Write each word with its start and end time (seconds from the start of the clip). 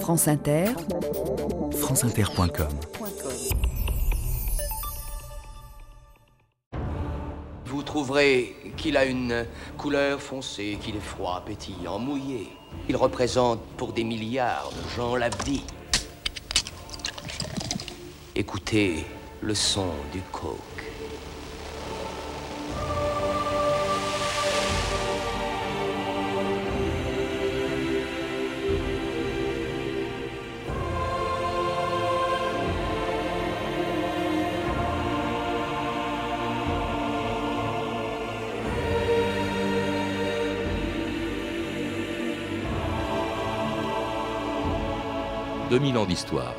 France 0.00 0.28
Inter, 0.28 0.66
franceinter.com 1.72 2.68
Vous 7.64 7.82
trouverez 7.82 8.54
qu'il 8.76 8.96
a 8.96 9.04
une 9.04 9.46
couleur 9.76 10.20
foncée, 10.20 10.78
qu'il 10.80 10.96
est 10.96 11.00
froid, 11.00 11.42
pétillant, 11.44 11.98
mouillé. 11.98 12.48
Il 12.88 12.96
représente 12.96 13.60
pour 13.76 13.92
des 13.92 14.04
milliards 14.04 14.70
de 14.70 14.96
gens 14.96 15.16
la 15.16 15.28
vie. 15.28 15.64
Écoutez 18.34 19.04
le 19.40 19.54
son 19.54 19.88
du 20.12 20.20
coke. 20.32 20.75
«2000 45.86 45.98
ans 45.98 46.04
d'histoire. 46.04 46.54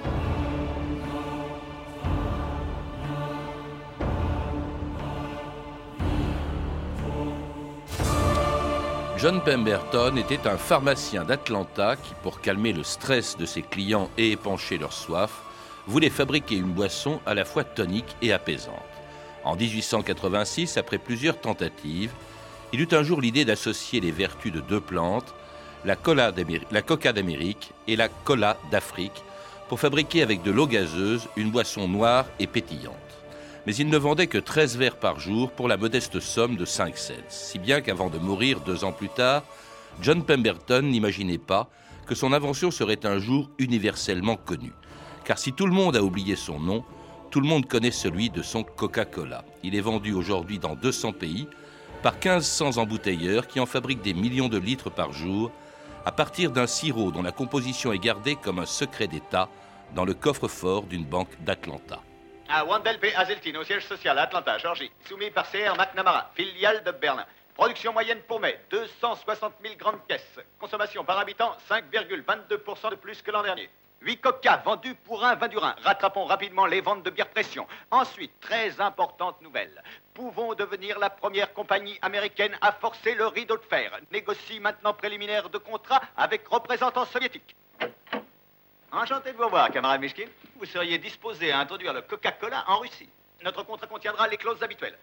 John 9.18 9.42
Pemberton 9.44 10.16
était 10.16 10.48
un 10.48 10.58
pharmacien 10.58 11.26
d'Atlanta 11.26 11.98
qui, 11.98 12.14
pour 12.24 12.40
calmer 12.40 12.72
le 12.72 12.84
stress 12.84 13.36
de 13.36 13.46
ses 13.46 13.64
clients 13.64 14.10
et 14.18 14.32
épancher 14.32 14.78
leur 14.78 14.94
soif, 14.94 15.42
voulait 15.88 16.10
fabriquer 16.10 16.56
une 16.56 16.72
boisson 16.72 17.20
à 17.26 17.34
la 17.34 17.44
fois 17.44 17.66
tonique 17.66 18.16
et 18.22 18.32
apaisante. 18.32 18.76
En 19.44 19.58
1886, 19.58 20.78
après 20.78 21.00
plusieurs 21.00 21.42
tentatives, 21.42 22.12
il 22.72 22.80
eut 22.80 22.90
un 22.92 23.04
jour 23.04 23.20
l'idée 23.20 23.44
d'associer 23.44 24.00
les 24.00 24.12
vertus 24.12 24.54
de 24.54 24.62
deux 24.62 24.82
plantes, 24.82 25.34
la, 25.88 25.96
cola 25.96 26.32
la 26.72 26.82
coca 26.84 27.14
d'Amérique 27.14 27.72
et 27.88 27.96
la 27.96 28.10
cola 28.10 28.58
d'Afrique, 28.70 29.24
pour 29.70 29.80
fabriquer 29.80 30.22
avec 30.22 30.44
de 30.44 30.52
l'eau 30.52 30.68
gazeuse 30.68 31.28
une 31.36 31.50
boisson 31.50 31.88
noire 31.88 32.26
et 32.40 32.46
pétillante 32.48 32.94
mais 33.68 33.76
il 33.76 33.90
ne 33.90 33.98
vendait 33.98 34.28
que 34.28 34.38
13 34.38 34.78
verres 34.78 34.96
par 34.96 35.20
jour 35.20 35.52
pour 35.52 35.68
la 35.68 35.76
modeste 35.76 36.22
somme 36.22 36.56
de 36.56 36.64
5 36.64 36.98
cents, 36.98 37.14
si 37.28 37.60
bien 37.60 37.82
qu'avant 37.82 38.10
de 38.10 38.18
mourir 38.18 38.62
deux 38.62 38.86
ans 38.86 38.94
plus 38.94 39.10
tard, 39.10 39.44
John 40.02 40.24
Pemberton 40.24 40.84
n'imaginait 40.84 41.38
pas 41.38 41.70
que 42.06 42.16
son 42.16 42.32
invention 42.32 42.72
serait 42.72 43.06
un 43.06 43.20
jour 43.20 43.50
universellement 43.58 44.38
connue. 44.38 44.72
Car 45.26 45.38
si 45.38 45.52
tout 45.52 45.66
le 45.66 45.74
monde 45.74 45.98
a 45.98 46.02
oublié 46.02 46.38
son 46.38 46.62
nom, 46.62 46.86
tout 47.30 47.42
le 47.42 47.48
monde 47.50 47.66
connaît 47.66 47.92
celui 47.92 48.30
de 48.30 48.42
son 48.42 48.64
Coca-Cola. 48.64 49.44
Il 49.64 49.76
est 49.76 49.82
vendu 49.82 50.14
aujourd'hui 50.14 50.60
dans 50.60 50.76
200 50.76 51.12
pays 51.12 51.50
par 52.02 52.14
1500 52.14 52.78
embouteilleurs 52.78 53.48
qui 53.48 53.60
en 53.60 53.66
fabriquent 53.66 54.02
des 54.02 54.14
millions 54.14 54.48
de 54.48 54.58
litres 54.58 54.90
par 54.90 55.12
jour 55.12 55.52
à 56.08 56.12
partir 56.14 56.52
d'un 56.52 56.68
sirop 56.68 57.12
dont 57.12 57.22
la 57.22 57.34
composition 57.34 57.92
est 57.92 58.00
gardée 58.00 58.38
comme 58.38 58.60
un 58.60 58.66
secret 58.66 59.08
d'État 59.08 59.50
dans 59.94 60.06
le 60.06 60.14
coffre-fort 60.14 60.84
d'une 60.84 61.04
banque 61.04 61.36
d'Atlanta 61.42 62.00
à 62.48 62.64
Wendell 62.64 62.98
P. 62.98 63.12
Au 63.58 63.64
siège 63.66 63.86
social 63.86 64.18
à 64.18 64.22
Atlanta, 64.22 64.58
Georgie, 64.58 64.90
soumis 65.06 65.32
par 65.32 65.52
CR 65.52 65.76
McNamara, 65.78 66.32
filiale 66.34 66.82
de 66.86 66.92
Berlin. 66.92 67.26
Production 67.56 67.92
moyenne 67.92 68.22
pour 68.26 68.40
mai, 68.40 68.58
260 68.70 69.56
000 69.62 69.76
grandes 69.76 70.00
caisses. 70.08 70.40
Consommation 70.58 71.04
par 71.04 71.20
habitant, 71.20 71.52
5,22% 71.70 72.92
de 72.92 72.96
plus 72.96 73.22
que 73.22 73.32
l'an 73.32 73.44
dernier. 73.44 73.70
8 74.02 74.22
coca 74.22 74.58
vendus 74.58 74.96
pour 74.96 75.26
un 75.26 75.36
vin 75.36 75.48
du 75.48 75.58
Rhin. 75.58 75.76
Rattrapons 75.84 76.26
rapidement 76.26 76.66
les 76.66 76.82
ventes 76.82 77.04
de 77.04 77.10
bière 77.10 77.30
pression. 77.30 77.68
Ensuite, 77.92 78.40
très 78.40 78.80
importante 78.80 79.42
nouvelle. 79.42 79.84
Pouvons 80.14 80.54
devenir 80.54 81.00
la 81.00 81.10
première 81.10 81.54
compagnie 81.54 81.98
américaine 82.02 82.58
à 82.62 82.72
forcer 82.72 83.16
le 83.16 83.28
rideau 83.28 83.58
de 83.58 83.64
fer. 83.64 83.92
Négocie 84.12 84.60
maintenant 84.60 84.94
préliminaire 84.94 85.50
de 85.50 85.58
contrat 85.58 86.02
avec 86.16 86.48
représentants 86.48 87.06
soviétiques. 87.06 87.56
Enchanté 88.92 89.32
de 89.32 89.38
vous 89.38 89.50
voir, 89.50 89.70
camarade 89.72 90.02
Mishkin. 90.02 90.28
Vous 90.58 90.66
seriez 90.66 90.98
disposé 90.98 91.52
à 91.52 91.60
introduire 91.60 91.94
le 91.94 92.02
Coca-Cola 92.02 92.64
en 92.68 92.80
Russie. 92.80 93.10
Notre 93.44 93.64
contrat 93.64 93.88
contiendra 93.88 94.28
les 94.28 94.38
clauses 94.38 94.64
habituelles. 94.64 94.98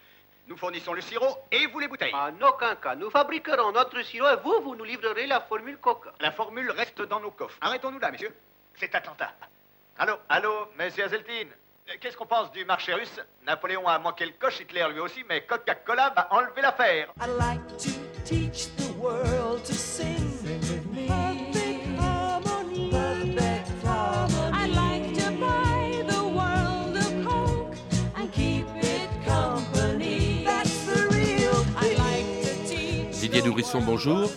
Nous 0.47 0.57
fournissons 0.57 0.93
le 0.93 1.01
sirop 1.01 1.39
et 1.51 1.67
vous 1.67 1.81
les 1.81 1.89
bouteilles. 1.89 2.15
En 2.15 2.41
aucun 2.41 2.75
cas. 2.77 2.95
Nous 2.95 3.11
fabriquerons 3.11 3.73
notre 3.73 4.03
sirop 4.03 4.29
et 4.29 4.37
vous, 4.43 4.61
vous 4.63 4.77
nous 4.77 4.85
livrerez 4.85 5.27
la 5.27 5.41
formule 5.41 5.79
Coca. 5.79 6.13
La 6.21 6.33
formule 6.33 6.71
reste 6.71 7.03
dans 7.03 7.21
nos 7.21 7.31
coffres. 7.31 7.57
Arrêtons-nous 7.61 7.99
là, 7.99 8.11
messieurs. 8.11 8.35
C'est 8.77 8.95
Atlanta. 8.95 9.33
Allô, 9.99 10.15
allô, 10.29 10.69
monsieur 10.79 11.05
Azeltine. 11.05 11.51
Qu'est-ce 12.01 12.17
qu'on 12.17 12.27
pense 12.27 12.51
du 12.51 12.65
marché 12.65 12.95
russe? 12.95 13.21
Napoléon 13.47 13.87
a 13.87 13.99
manqué 13.99 14.27
le 14.27 14.33
coche, 14.33 14.61
Hitler 14.61 14.87
lui 14.93 15.01
aussi, 15.01 15.23
mais 15.29 15.43
Coca-Cola 15.43 16.13
va 16.17 16.29
enlever 16.33 16.63
l'affaire. 16.63 17.13
Didier 33.13 33.43
Nourrisson, 33.43 33.81
bonjour. 33.83 34.31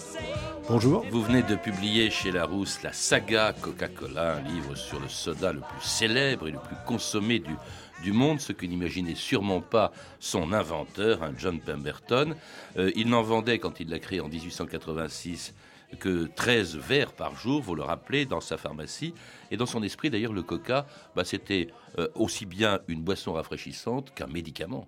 Bonjour. 0.69 1.05
Vous 1.09 1.23
venez 1.23 1.43
de 1.43 1.55
publier 1.55 2.09
chez 2.09 2.29
Larousse 2.29 2.83
la 2.83 2.91
saga 2.91 3.53
Coca-Cola, 3.53 4.35
un 4.35 4.41
livre 4.41 4.75
sur 4.75 4.99
le 4.99 5.07
soda 5.07 5.53
le 5.53 5.61
plus 5.61 5.87
célèbre 5.87 6.49
et 6.49 6.51
le 6.51 6.59
plus 6.59 6.75
consommé 6.85 7.39
du, 7.39 7.55
du 8.03 8.11
monde, 8.11 8.41
ce 8.41 8.51
que 8.51 8.65
n'imaginait 8.65 9.15
sûrement 9.15 9.61
pas 9.61 9.93
son 10.19 10.51
inventeur, 10.51 11.23
un 11.23 11.31
John 11.37 11.61
Pemberton. 11.61 12.35
Euh, 12.77 12.91
il 12.97 13.07
n'en 13.07 13.21
vendait, 13.21 13.59
quand 13.59 13.79
il 13.79 13.89
l'a 13.89 13.99
créé 13.99 14.19
en 14.19 14.27
1886, 14.27 15.53
que 16.01 16.27
13 16.35 16.75
verres 16.75 17.13
par 17.13 17.33
jour, 17.37 17.61
vous 17.61 17.75
le 17.75 17.83
rappelez, 17.83 18.25
dans 18.25 18.41
sa 18.41 18.57
pharmacie. 18.57 19.13
Et 19.51 19.55
dans 19.55 19.65
son 19.65 19.81
esprit, 19.83 20.09
d'ailleurs, 20.09 20.33
le 20.33 20.43
coca, 20.43 20.85
bah, 21.15 21.23
c'était 21.23 21.69
euh, 21.97 22.09
aussi 22.13 22.45
bien 22.45 22.81
une 22.89 23.03
boisson 23.03 23.31
rafraîchissante 23.31 24.13
qu'un 24.13 24.27
médicament. 24.27 24.85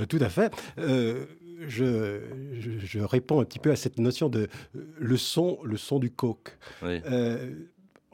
Euh, 0.00 0.06
tout 0.06 0.18
à 0.20 0.28
fait 0.28 0.52
je, 1.66 2.20
je, 2.58 3.00
réponds 3.00 3.40
un 3.40 3.44
petit 3.44 3.58
peu 3.58 3.70
à 3.70 3.76
cette 3.76 3.98
notion 3.98 4.28
de 4.28 4.48
euh, 4.76 4.80
le 4.98 5.16
son, 5.16 5.58
le 5.64 5.76
son 5.76 5.98
du 5.98 6.10
coke. 6.10 6.56
Euh, 6.82 7.50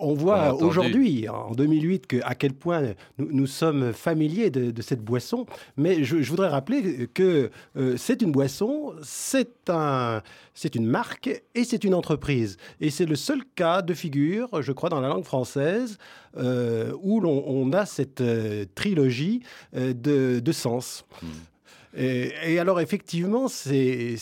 on 0.02 0.14
voit 0.14 0.54
aujourd'hui, 0.54 1.28
en 1.28 1.50
2008, 1.50 2.06
que, 2.06 2.16
à 2.22 2.34
quel 2.34 2.54
point 2.54 2.94
nous, 3.18 3.46
sommes 3.46 3.92
familiers 3.92 4.48
de, 4.48 4.80
cette 4.80 5.02
boisson. 5.02 5.44
Mais 5.76 6.04
je, 6.04 6.16
voudrais 6.16 6.48
rappeler 6.48 7.06
que 7.12 7.50
euh, 7.76 7.96
c'est 7.98 8.22
une 8.22 8.32
boisson, 8.32 8.94
c'est 9.02 9.68
un, 9.68 10.22
c'est 10.54 10.74
une 10.74 10.86
marque 10.86 11.28
et 11.54 11.64
c'est 11.64 11.84
une 11.84 11.92
entreprise. 11.92 12.56
Et 12.80 12.88
c'est 12.88 13.04
le 13.04 13.14
seul 13.14 13.42
cas 13.54 13.82
de 13.82 13.92
figure, 13.92 14.62
je 14.62 14.72
crois, 14.72 14.88
dans 14.88 15.00
la 15.00 15.08
langue 15.08 15.24
française 15.24 15.98
où 16.34 17.20
l'on 17.20 17.72
a 17.72 17.84
cette 17.84 18.22
trilogie 18.74 19.42
de, 19.74 20.40
de 20.40 20.52
sens. 20.52 21.04
Hmm. 21.20 21.26
Et, 21.96 22.58
alors 22.58 22.80
effectivement, 22.80 23.48
c'est 23.48 24.16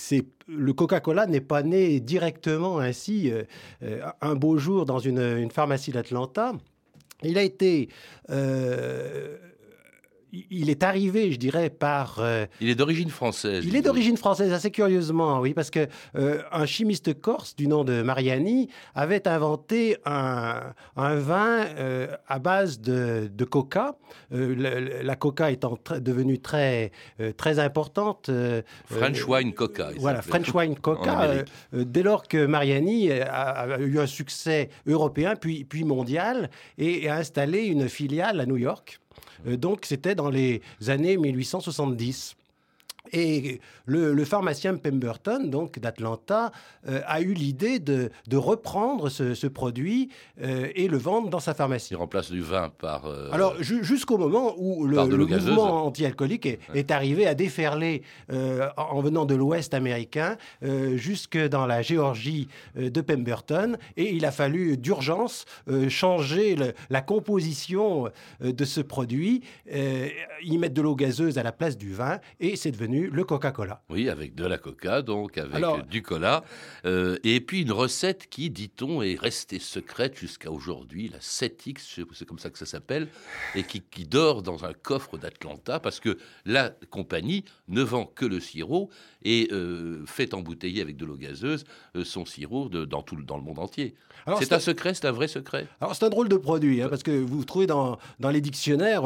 le 0.48 0.72
Coca-Cola 0.72 1.26
n'est 1.26 1.42
pas 1.42 1.62
né 1.62 2.00
directement 2.00 2.78
ainsi 2.78 3.30
euh, 3.30 3.42
euh, 3.82 4.00
un 4.22 4.34
beau 4.34 4.56
jour 4.56 4.86
dans 4.86 4.98
une, 4.98 5.50
pharmacie 5.50 5.92
d'Atlanta. 5.92 6.52
Il 7.22 7.36
a 7.36 7.42
été 7.42 7.88
euh, 8.30 9.36
il 10.32 10.70
est 10.70 10.82
arrivé, 10.82 11.32
je 11.32 11.38
dirais, 11.38 11.70
par. 11.70 12.18
Euh, 12.18 12.46
il 12.60 12.68
est 12.68 12.74
d'origine 12.74 13.10
française. 13.10 13.64
Il 13.66 13.76
est 13.76 13.82
d'origine 13.82 14.16
française, 14.16 14.52
assez 14.52 14.70
curieusement, 14.70 15.40
oui, 15.40 15.54
parce 15.54 15.70
que 15.70 15.86
euh, 16.16 16.42
un 16.52 16.66
chimiste 16.66 17.18
corse 17.20 17.56
du 17.56 17.66
nom 17.66 17.84
de 17.84 18.02
Mariani 18.02 18.68
avait 18.94 19.26
inventé 19.26 19.96
un, 20.04 20.74
vin 20.96 21.64
euh, 21.78 22.08
à 22.26 22.38
base 22.38 22.80
de, 22.80 23.28
coca. 23.44 23.96
la 24.30 25.16
coca 25.16 25.50
étant 25.50 25.78
devenue 26.00 26.38
très 26.38 26.92
très 27.36 27.58
importante. 27.58 28.30
French 28.86 29.26
wine 29.26 29.54
coca. 29.54 29.90
Voilà, 29.96 30.22
French 30.22 30.52
wine 30.54 30.76
coca. 30.76 31.44
dès 31.72 32.02
lors 32.02 32.28
que 32.28 32.46
Mariani 32.46 33.10
a, 33.10 33.78
eu 33.80 33.98
un 33.98 34.06
succès 34.06 34.68
européen 34.86 35.34
puis 35.36 35.64
puis 35.64 35.84
mondial 35.84 36.50
et 36.76 37.08
a 37.08 37.16
installé 37.16 37.64
une 37.64 37.88
filiale 37.88 38.40
à 38.40 38.46
New 38.46 38.56
York. 38.56 39.00
Euh, 39.46 39.56
donc 39.56 39.84
c'était 39.84 40.14
dans 40.14 40.30
les 40.30 40.62
années 40.88 41.16
1870. 41.16 42.36
Et 43.12 43.60
le, 43.86 44.24
pharmacien 44.24 44.76
Pemberton, 44.76 45.48
donc 45.48 45.78
d'Atlanta, 45.78 46.52
euh, 46.86 47.00
a 47.06 47.20
eu 47.20 47.32
l'idée 47.32 47.78
de, 47.78 48.10
reprendre 48.34 49.08
ce, 49.08 49.46
produit 49.46 50.10
euh, 50.42 50.68
et 50.74 50.88
le 50.88 50.98
vendre 50.98 51.30
dans 51.30 51.40
sa 51.40 51.54
pharmacie. 51.54 51.94
Il 51.94 51.96
remplace 51.96 52.30
du 52.30 52.40
vin 52.40 52.70
par. 52.78 53.06
Euh, 53.06 53.30
Alors 53.32 53.54
jusqu'au 53.62 54.18
moment 54.18 54.54
où 54.58 54.86
le, 54.86 55.06
mouvement 55.06 55.86
anti-alcoolique 55.86 56.46
est, 56.46 56.90
arrivé 56.90 57.26
à 57.26 57.34
déferler 57.34 58.02
en 58.76 59.00
venant 59.00 59.24
de 59.24 59.34
l'Ouest 59.34 59.74
américain 59.74 60.36
jusque 60.94 61.38
dans 61.38 61.66
la 61.66 61.82
Géorgie 61.82 62.48
de 62.76 63.00
Pemberton, 63.00 63.76
et 63.96 64.14
il 64.14 64.24
a 64.24 64.30
fallu 64.30 64.76
d'urgence 64.76 65.44
changer 65.88 66.56
la 66.90 67.00
composition 67.00 68.10
de 68.40 68.64
ce 68.64 68.80
produit, 68.80 69.42
y 69.70 70.58
mettre 70.58 70.74
de 70.74 70.82
l'eau 70.82 70.94
gazeuse 70.94 71.38
à 71.38 71.42
la 71.42 71.52
place 71.52 71.76
du 71.76 71.92
vin, 71.92 72.20
et 72.40 72.56
c'est 72.56 72.70
devenu 72.70 72.97
le 73.06 73.24
Coca-Cola. 73.24 73.82
Oui, 73.88 74.08
avec 74.08 74.34
de 74.34 74.46
la 74.46 74.58
Coca, 74.58 75.02
donc 75.02 75.38
avec 75.38 75.88
du 75.88 76.02
cola. 76.02 76.44
Euh, 76.84 77.16
et 77.24 77.40
puis 77.40 77.62
une 77.62 77.72
recette 77.72 78.28
qui, 78.28 78.50
dit-on, 78.50 79.02
est 79.02 79.18
restée 79.18 79.58
secrète 79.58 80.16
jusqu'à 80.16 80.50
aujourd'hui, 80.50 81.08
la 81.08 81.18
7X, 81.18 82.04
c'est 82.12 82.24
comme 82.24 82.38
ça 82.38 82.50
que 82.50 82.58
ça 82.58 82.66
s'appelle, 82.66 83.08
et 83.54 83.62
qui, 83.62 83.82
dort 84.08 84.42
dans 84.42 84.64
un 84.64 84.72
coffre 84.72 85.18
d'Atlanta 85.18 85.80
parce 85.80 86.00
que 86.00 86.18
la 86.46 86.70
compagnie 86.90 87.44
ne 87.66 87.82
vend 87.82 88.06
que 88.06 88.24
le 88.24 88.40
sirop 88.40 88.90
et 89.22 89.48
euh, 89.52 90.04
fait 90.06 90.34
embouteiller 90.34 90.82
avec 90.82 90.96
de 90.96 91.04
l'eau 91.04 91.16
gazeuse 91.16 91.64
euh, 91.96 92.04
son 92.04 92.24
sirop 92.24 92.68
dans, 92.68 93.02
tout, 93.02 93.16
dans 93.16 93.36
le 93.36 93.42
monde 93.42 93.58
entier. 93.58 93.94
C'est 94.40 94.52
un 94.52 94.58
secret, 94.58 94.92
c'est 94.92 95.06
un 95.06 95.12
vrai 95.12 95.26
secret. 95.26 95.66
Alors 95.80 95.94
c'est 95.94 96.04
un 96.04 96.10
drôle 96.10 96.28
de 96.28 96.36
produit, 96.36 96.82
hein, 96.82 96.88
parce 96.90 97.02
que 97.02 97.10
vous 97.10 97.44
trouvez 97.44 97.66
dans, 97.66 97.98
dans 98.20 98.30
les 98.30 98.42
dictionnaires 98.42 99.04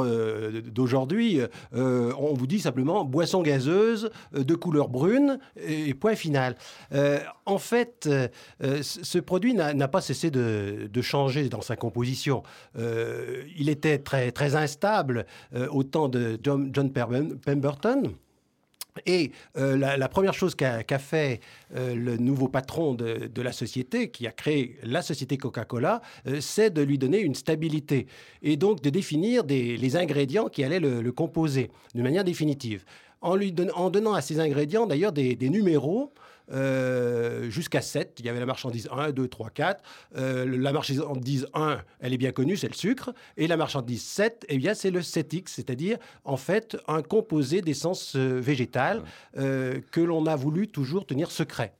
d'aujourd'hui, 0.64 1.40
on 1.72 2.34
vous 2.34 2.46
dit 2.46 2.58
simplement 2.58 3.04
boisson 3.04 3.42
gazeuse 3.42 4.10
euh, 4.34 4.44
de 4.44 4.54
couleur 4.54 4.88
brune, 4.88 5.38
et 5.56 5.94
point 5.94 6.14
final. 6.14 6.56
Euh, 6.92 7.20
en 7.46 7.58
fait, 7.58 8.08
euh, 8.08 8.28
ce 8.82 9.18
produit 9.18 9.54
n'a 9.54 9.88
pas 9.88 10.00
cessé 10.00 10.30
de, 10.30 10.88
changer 11.02 11.48
dans 11.48 11.62
sa 11.62 11.74
composition. 11.74 12.44
il 12.76 13.68
était 13.68 13.98
très, 13.98 14.30
très 14.30 14.54
instable 14.54 15.26
au 15.70 15.82
temps 15.82 16.08
de 16.08 16.38
John, 16.42 16.70
John 16.72 16.92
Pemberton. 16.92 18.14
Et 19.06 19.32
la, 19.54 20.08
première 20.08 20.34
chose 20.34 20.54
qu'a 20.54 20.98
fait 20.98 21.40
le 21.74 22.16
nouveau 22.16 22.48
patron 22.48 22.94
de, 22.94 23.42
la 23.42 23.52
société, 23.52 24.10
qui 24.10 24.26
a 24.26 24.32
créé 24.32 24.76
la 24.82 25.02
société 25.02 25.38
Coca-Cola, 25.38 26.02
c'est 26.40 26.70
de 26.70 26.82
lui 26.82 26.98
donner 26.98 27.20
une 27.20 27.34
stabilité 27.34 28.06
et 28.42 28.56
donc 28.56 28.82
de 28.82 28.90
définir 28.90 29.44
les 29.46 29.96
ingrédients 29.96 30.48
qui 30.48 30.62
allaient 30.62 30.80
le, 30.80 31.12
composer 31.12 31.70
de 31.94 32.02
manière 32.02 32.24
définitive 32.24 32.84
en, 33.22 33.36
lui 33.36 33.54
en 33.74 33.90
donnant 33.90 34.12
à 34.12 34.20
ces 34.20 34.40
ingrédients 34.40 34.86
d'ailleurs 34.86 35.12
des, 35.12 35.36
numéros. 35.48 36.12
Euh, 36.52 37.48
jusqu'à 37.50 37.80
7. 37.80 38.16
Il 38.18 38.26
y 38.26 38.28
avait 38.28 38.40
la 38.40 38.46
marchandise 38.46 38.88
1, 38.92 39.12
2, 39.12 39.28
3, 39.28 39.50
4. 39.50 39.82
la 40.14 40.72
marchandise 40.72 41.46
1, 41.54 41.78
elle 42.00 42.12
est 42.12 42.18
bien 42.18 42.32
connue, 42.32 42.56
c'est 42.56 42.68
le 42.68 42.74
sucre. 42.74 43.12
Et 43.36 43.46
la 43.46 43.56
marchandise 43.56 44.02
7, 44.02 44.46
eh 44.48 44.58
bien, 44.58 44.74
c'est 44.74 44.90
le 44.90 45.00
7X, 45.00 45.44
c'est-à-dire 45.46 45.98
en 46.24 46.36
fait 46.36 46.76
un 46.88 47.02
composé 47.02 47.62
d'essence 47.62 48.16
euh, 48.16 48.40
végétale 48.40 49.02
euh, 49.36 49.80
que 49.90 50.00
l'on 50.00 50.26
a 50.26 50.36
voulu 50.36 50.68
toujours 50.68 51.06
tenir 51.06 51.30
secret. 51.30 51.74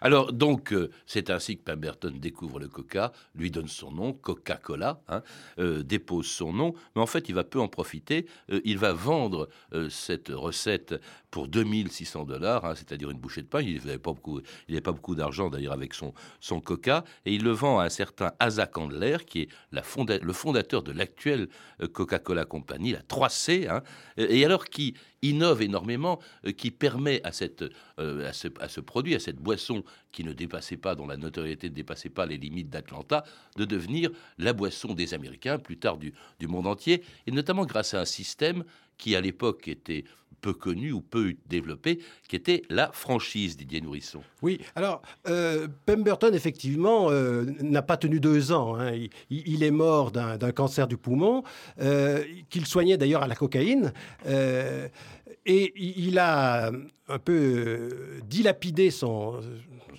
Alors, 0.00 0.32
donc, 0.32 0.72
euh, 0.72 0.90
c'est 1.06 1.30
ainsi 1.30 1.56
que 1.56 1.62
Pemberton 1.62 2.12
découvre 2.16 2.58
le 2.58 2.68
coca, 2.68 3.12
lui 3.34 3.50
donne 3.50 3.68
son 3.68 3.92
nom, 3.92 4.12
Coca-Cola, 4.12 5.00
hein, 5.08 5.22
euh, 5.58 5.82
dépose 5.82 6.26
son 6.26 6.52
nom, 6.52 6.74
mais 6.94 7.02
en 7.02 7.06
fait, 7.06 7.28
il 7.28 7.34
va 7.34 7.44
peu 7.44 7.60
en 7.60 7.68
profiter. 7.68 8.26
Euh, 8.50 8.60
il 8.64 8.78
va 8.78 8.92
vendre 8.92 9.48
cette 9.90 10.28
recette 10.28 10.94
pour 11.30 11.48
2600 11.48 12.24
dollars, 12.24 12.64
hein, 12.64 12.74
c'est-à-dire 12.74 13.10
une 13.10 13.18
bouchée 13.18 13.42
de 13.42 13.46
pain. 13.46 13.60
Il 13.60 13.76
n'avait 13.84 13.98
pas 13.98 14.12
beaucoup, 14.12 14.40
pas 14.40 14.92
beaucoup 14.92 15.14
d'argent 15.14 15.50
d'ailleurs 15.50 15.72
avec 15.72 15.94
son, 15.94 16.12
coca, 16.60 17.04
et 17.24 17.34
il 17.34 17.42
le 17.42 17.50
vend 17.50 17.78
à 17.78 17.84
un 17.84 17.88
certain 17.88 18.32
Asa 18.38 18.66
Candler, 18.66 19.18
qui 19.26 19.42
est 19.42 19.48
le 19.70 20.32
fondateur 20.32 20.82
de 20.82 20.92
l'actuelle 20.92 21.48
Coca-Cola 21.92 22.44
Company, 22.44 22.92
la 22.92 23.02
3C, 23.02 23.68
hein, 23.68 23.82
et 24.16 24.44
alors 24.44 24.64
qui 24.64 24.94
innove 25.22 25.62
énormément, 25.62 26.20
qui 26.56 26.70
permet 26.70 27.20
à, 27.22 27.28
à 27.28 28.32
ce 28.68 28.80
produit, 28.80 29.14
à 29.14 29.20
cette 29.20 29.36
boisson 29.36 29.75
Samsung 29.76 30.05
qui 30.16 30.24
ne 30.24 30.32
dépassait 30.32 30.78
pas, 30.78 30.94
dont 30.94 31.06
la 31.06 31.18
notoriété 31.18 31.68
ne 31.68 31.74
dépassait 31.74 32.08
pas 32.08 32.24
les 32.24 32.38
limites 32.38 32.70
d'Atlanta, 32.70 33.22
de 33.56 33.66
devenir 33.66 34.10
la 34.38 34.54
boisson 34.54 34.94
des 34.94 35.12
Américains, 35.12 35.58
plus 35.58 35.76
tard 35.76 35.98
du, 35.98 36.14
monde 36.48 36.66
entier, 36.66 37.02
et 37.26 37.30
notamment 37.30 37.66
grâce 37.66 37.92
à 37.92 38.00
un 38.00 38.06
système 38.06 38.64
qui 38.96 39.14
à 39.14 39.20
l'époque 39.20 39.68
était 39.68 40.04
peu 40.40 40.54
connu 40.54 40.90
ou 40.90 41.02
peu 41.02 41.34
développé, 41.48 41.98
qui 42.28 42.36
était 42.36 42.62
la 42.70 42.90
franchise 42.92 43.58
Didier 43.58 43.82
Nourisson. 43.82 44.22
Oui, 44.40 44.58
alors 44.74 45.02
euh, 45.28 45.68
Pemberton, 45.84 46.32
effectivement, 46.32 47.10
euh, 47.10 47.44
n'a 47.60 47.82
pas 47.82 47.98
tenu 47.98 48.18
deux 48.18 48.52
ans. 48.52 48.74
Hein. 48.74 48.92
Il, 49.28 49.62
est 49.62 49.70
mort 49.70 50.12
d'un 50.12 50.52
cancer 50.52 50.88
du 50.88 50.96
poumon, 50.96 51.42
euh, 51.78 52.24
qu'il 52.48 52.64
soignait 52.64 52.96
d'ailleurs 52.96 53.22
à 53.22 53.28
la 53.28 53.34
cocaïne. 53.34 53.92
et 54.24 55.72
il 55.76 56.18
a 56.18 56.72
un 57.08 57.18
peu 57.18 57.90
dilapidé 58.26 58.90
son, 58.90 59.40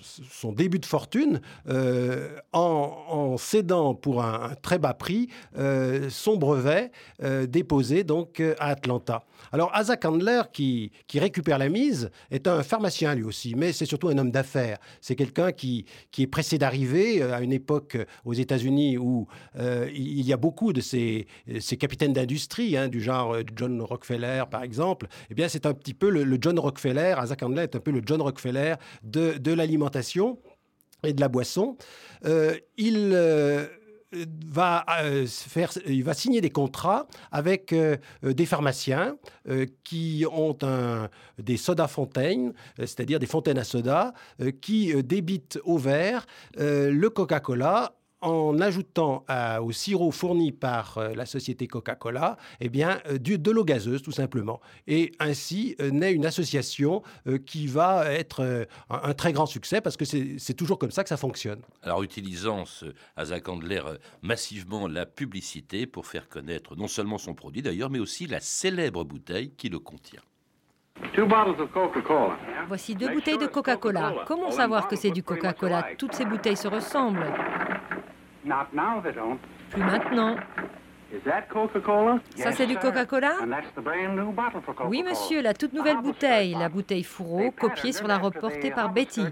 son 0.02 0.52
début 0.52 0.78
de 0.78 0.86
fortune 0.86 1.40
euh, 1.68 2.36
en, 2.52 3.36
cédant 3.38 3.94
pour 3.94 4.22
un, 4.22 4.54
très 4.62 4.78
bas 4.78 4.94
prix 4.94 5.28
euh, 5.56 6.08
son 6.10 6.36
brevet 6.36 6.90
euh, 7.22 7.46
déposé 7.46 8.04
donc 8.04 8.40
à 8.58 8.66
Atlanta. 8.66 9.24
Alors 9.52 9.74
Asa 9.74 9.96
Candler, 9.96 10.42
qui, 10.52 10.92
qui, 11.06 11.20
récupère 11.20 11.58
la 11.58 11.68
mise, 11.68 12.10
est 12.30 12.46
un 12.46 12.62
pharmacien 12.62 13.14
lui 13.14 13.24
aussi, 13.24 13.54
mais 13.54 13.72
c'est 13.72 13.86
surtout 13.86 14.08
un 14.08 14.18
homme 14.18 14.30
d'affaires. 14.30 14.78
C'est 15.00 15.14
quelqu'un 15.14 15.52
qui, 15.52 15.86
qui, 16.10 16.22
est 16.22 16.26
pressé 16.26 16.58
d'arriver 16.58 17.22
à 17.22 17.40
une 17.40 17.52
époque 17.52 17.96
aux 18.24 18.34
États-Unis 18.34 18.98
où 18.98 19.26
il 19.58 20.26
y 20.26 20.32
a 20.32 20.36
beaucoup 20.36 20.72
de 20.72 20.80
ces, 20.80 21.26
ces 21.60 21.76
capitaines 21.76 22.12
d'industrie, 22.12 22.76
hein, 22.76 22.88
du 22.88 23.00
genre 23.00 23.36
John 23.56 23.80
Rockefeller 23.80 24.44
par 24.50 24.62
exemple. 24.62 25.06
Eh 25.30 25.34
bien, 25.34 25.48
c'est 25.48 25.66
un 25.66 25.74
petit 25.74 25.94
peu 25.94 26.10
le, 26.10 26.38
John 26.40 26.58
Rockefeller, 26.58 27.14
Asa 27.16 27.36
Candler 27.36 27.62
est 27.62 27.76
un 27.76 27.80
peu 27.80 27.90
le 27.90 28.02
John 28.04 28.20
Rockefeller 28.20 28.74
de, 29.02 29.38
de 29.38 29.52
l'alimentation 29.68 30.38
et 31.04 31.12
de 31.12 31.20
la 31.20 31.28
boisson. 31.28 31.76
Euh, 32.24 32.56
il 32.76 33.12
euh, 33.12 33.66
va 34.46 34.84
euh, 35.02 35.26
faire, 35.26 35.70
il 35.86 36.02
va 36.02 36.14
signer 36.14 36.40
des 36.40 36.50
contrats 36.50 37.06
avec 37.30 37.74
des 38.22 38.46
pharmaciens 38.46 39.16
qui 39.84 40.24
ont 40.32 40.56
un, 40.62 41.10
des 41.38 41.58
sodas 41.58 41.88
fontaines, 41.88 42.54
c'est-à-dire 42.78 43.18
des 43.18 43.26
fontaines 43.26 43.58
à 43.58 43.64
soda, 43.64 44.14
qui 44.62 44.94
débitent 45.02 45.60
au 45.64 45.76
verre 45.76 46.26
le 46.56 47.08
Coca-Cola 47.08 47.97
en 48.20 48.58
ajoutant 48.60 49.24
au 49.62 49.72
sirop 49.72 50.10
fourni 50.10 50.52
par 50.52 50.98
euh, 50.98 51.14
la 51.14 51.26
société 51.26 51.66
Coca-Cola 51.66 52.36
eh 52.60 52.68
bien, 52.68 53.00
euh, 53.08 53.18
de 53.18 53.50
l'eau 53.50 53.64
gazeuse, 53.64 54.02
tout 54.02 54.12
simplement. 54.12 54.60
Et 54.86 55.12
ainsi 55.20 55.76
euh, 55.80 55.90
naît 55.90 56.12
une 56.12 56.26
association 56.26 57.02
qui 57.46 57.66
va 57.66 58.10
être 58.12 58.66
un, 58.90 59.14
très 59.14 59.32
grand 59.32 59.46
succès 59.46 59.80
parce 59.80 59.96
que 59.96 60.04
c'est 60.04 60.54
toujours 60.54 60.78
comme 60.78 60.90
ça 60.90 61.02
que 61.02 61.08
ça 61.08 61.16
fonctionne. 61.16 61.60
Alors, 61.82 62.02
utilisant 62.02 62.64
ce 62.64 62.86
Candler 63.40 63.82
massivement 64.22 64.88
la 64.88 65.06
publicité 65.06 65.86
pour 65.86 66.06
faire 66.06 66.28
connaître 66.28 66.76
non 66.76 66.88
seulement 66.88 67.18
son 67.18 67.34
produit 67.34 67.62
d'ailleurs, 67.62 67.90
mais 67.90 67.98
aussi 67.98 68.26
la 68.26 68.40
célèbre 68.40 69.04
bouteille 69.04 69.52
qui 69.56 69.68
le 69.68 69.78
contient. 69.78 70.20
Voici 72.66 72.94
deux 72.94 73.08
bouteilles 73.08 73.38
de 73.38 73.46
Coca-Cola. 73.46 74.24
Comment 74.26 74.50
savoir 74.50 74.88
que 74.88 74.96
c'est 74.96 75.10
du 75.10 75.22
Coca-Cola? 75.22 75.88
Toutes 75.96 76.14
ces 76.14 76.24
bouteilles 76.24 76.56
se 76.56 76.68
ressemblent. 76.68 77.32
Plus 79.70 79.82
maintenant. 79.82 80.36
Ça, 82.36 82.52
c'est 82.52 82.66
du 82.66 82.76
Coca-Cola? 82.76 83.32
Oui, 84.88 85.02
monsieur, 85.02 85.40
la 85.40 85.54
toute 85.54 85.72
nouvelle 85.72 85.98
bouteille, 85.98 86.54
la 86.58 86.68
bouteille 86.68 87.04
fourreau, 87.04 87.50
copiée 87.50 87.92
sur 87.92 88.06
la 88.06 88.18
robe 88.18 88.38
portée 88.38 88.70
par 88.70 88.90
Betty. 88.90 89.24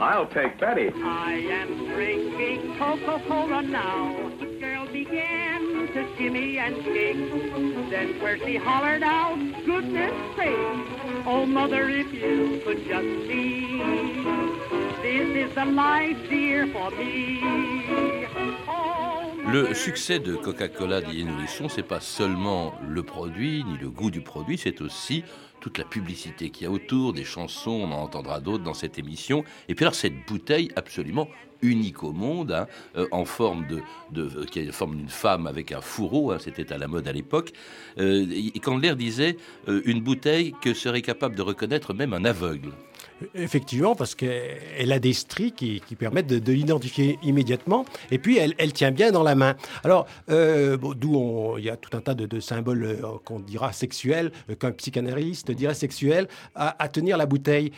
I'll 0.00 0.26
take 0.28 0.58
Betty. 0.58 0.90
I 1.04 1.32
am 1.50 1.88
drinking 1.92 2.78
Coca-Cola 2.78 3.60
now. 3.62 4.30
The 4.40 4.46
girl 4.58 4.86
began 4.90 5.69
to 5.92 6.06
shimmy 6.16 6.58
and 6.58 6.76
shake. 6.84 7.90
Then 7.90 8.20
where 8.20 8.38
she 8.38 8.56
hollered 8.56 9.02
out, 9.02 9.38
goodness 9.64 10.12
sake. 10.36 10.56
Oh, 11.26 11.46
mother, 11.46 11.88
if 11.88 12.12
you 12.12 12.60
could 12.64 12.84
just 12.86 13.26
see. 13.26 13.78
This 15.02 15.48
is 15.48 15.54
the 15.54 15.64
life, 15.64 16.16
dear, 16.28 16.66
for 16.68 16.90
me. 16.92 18.09
Le 19.52 19.74
succès 19.74 20.20
de 20.20 20.36
Coca-Cola 20.36 21.00
d'Ian 21.00 21.26
Nourrisson, 21.26 21.68
c'est 21.68 21.82
pas 21.82 21.98
seulement 21.98 22.72
le 22.88 23.02
produit 23.02 23.64
ni 23.64 23.78
le 23.78 23.90
goût 23.90 24.12
du 24.12 24.20
produit, 24.20 24.56
c'est 24.56 24.80
aussi 24.80 25.24
toute 25.60 25.76
la 25.76 25.84
publicité 25.84 26.50
qu'il 26.50 26.64
y 26.64 26.66
a 26.68 26.70
autour, 26.70 27.12
des 27.12 27.24
chansons, 27.24 27.72
on 27.72 27.90
en 27.90 28.02
entendra 28.02 28.38
d'autres 28.38 28.62
dans 28.62 28.74
cette 28.74 28.96
émission. 28.96 29.42
Et 29.68 29.74
puis 29.74 29.84
alors 29.84 29.96
cette 29.96 30.24
bouteille 30.26 30.70
absolument 30.76 31.26
unique 31.62 32.04
au 32.04 32.12
monde, 32.12 32.52
hein, 32.52 32.68
euh, 32.96 33.08
en 33.10 33.24
forme 33.24 33.66
de, 33.66 34.46
est 34.56 34.70
forme 34.70 34.96
d'une 34.96 35.08
femme 35.08 35.48
avec 35.48 35.72
un 35.72 35.80
fourreau, 35.80 36.30
hein, 36.30 36.38
c'était 36.38 36.72
à 36.72 36.78
la 36.78 36.86
mode 36.86 37.08
à 37.08 37.12
l'époque. 37.12 37.52
Euh, 37.98 38.26
et 38.30 38.52
l'air 38.80 38.94
disait 38.94 39.36
euh, 39.66 39.82
une 39.84 40.00
bouteille 40.00 40.54
que 40.62 40.74
serait 40.74 41.02
capable 41.02 41.34
de 41.34 41.42
reconnaître 41.42 41.92
même 41.92 42.14
un 42.14 42.24
aveugle. 42.24 42.70
Effectivement, 43.34 43.94
parce 43.94 44.14
qu'elle 44.14 44.92
a 44.92 44.98
des 44.98 45.12
stries 45.12 45.52
qui, 45.52 45.80
permettent 45.98 46.26
de, 46.26 46.52
l'identifier 46.52 47.18
immédiatement. 47.22 47.84
Et 48.10 48.18
puis, 48.18 48.38
elle, 48.38 48.72
tient 48.72 48.90
bien 48.90 49.12
dans 49.12 49.22
la 49.22 49.34
main. 49.34 49.56
Alors, 49.84 50.06
euh, 50.30 50.76
d'où 50.76 51.56
il 51.58 51.64
y 51.64 51.70
a 51.70 51.76
tout 51.76 51.96
un 51.96 52.00
tas 52.00 52.14
de, 52.14 52.40
symboles 52.40 52.84
euh, 52.84 52.96
qu'on 53.24 53.40
dira 53.40 53.72
sexuels, 53.72 54.32
euh, 54.48 54.54
qu'un 54.54 54.72
psychanalyste 54.72 55.50
dirait 55.50 55.74
sexuels, 55.74 56.28
à, 56.54 56.88
tenir 56.88 57.16
la 57.16 57.26
bouteille. 57.26 57.72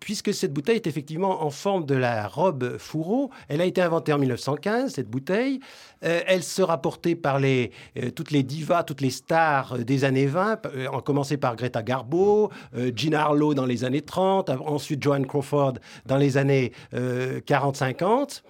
puisque 0.00 0.32
cette 0.32 0.52
bouteille 0.52 0.76
est 0.76 0.86
effectivement 0.86 1.44
en 1.44 1.50
forme 1.50 1.84
de 1.86 1.94
la 1.94 2.28
robe 2.28 2.78
fourreau, 2.78 3.30
elle 3.48 3.60
a 3.60 3.64
été 3.64 3.80
inventée 3.80 4.12
en 4.12 4.18
1915, 4.18 4.92
cette 4.92 5.08
bouteille. 5.08 5.60
Elle 6.04 6.42
sera 6.42 6.80
portée 6.80 7.16
par 7.16 7.38
les, 7.38 7.70
toutes 8.14 8.30
les 8.30 8.42
divas, 8.42 8.82
toutes 8.82 9.00
les 9.00 9.10
stars 9.10 9.78
des 9.78 10.04
années 10.04 10.26
20, 10.26 10.62
en 10.92 11.00
commencer 11.00 11.36
par 11.36 11.56
Greta 11.56 11.82
Garbo, 11.82 12.50
Gina 12.94 13.22
Harlow 13.22 13.54
dans 13.54 13.66
les 13.66 13.84
années 13.84 14.02
30 14.02 14.50
ensuite 14.50 15.02
Joan 15.02 15.26
Crawford 15.26 15.74
dans 16.06 16.16
les 16.16 16.36
années 16.36 16.72
40-50. 16.92 18.42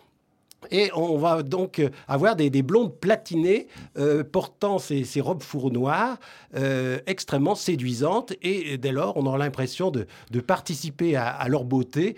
Euh, 0.72 0.84
et 0.84 0.90
on 0.94 1.18
va 1.18 1.42
donc 1.42 1.78
euh, 1.78 1.90
avoir 2.08 2.36
des, 2.36 2.50
blondes 2.62 2.98
platinées 2.98 3.68
euh, 3.98 4.24
portant 4.24 4.78
ces, 4.78 5.04
robes 5.20 5.42
fourreaux 5.42 5.70
noires 5.70 6.18
euh, 6.56 6.98
extrêmement 7.06 7.54
séduisantes. 7.54 8.32
Et 8.42 8.78
dès 8.78 8.92
lors, 8.92 9.16
on 9.16 9.26
aura 9.26 9.38
l'impression 9.38 9.90
de, 9.90 10.06
participer 10.40 11.16
à, 11.16 11.46
leur 11.48 11.64
beauté 11.64 12.16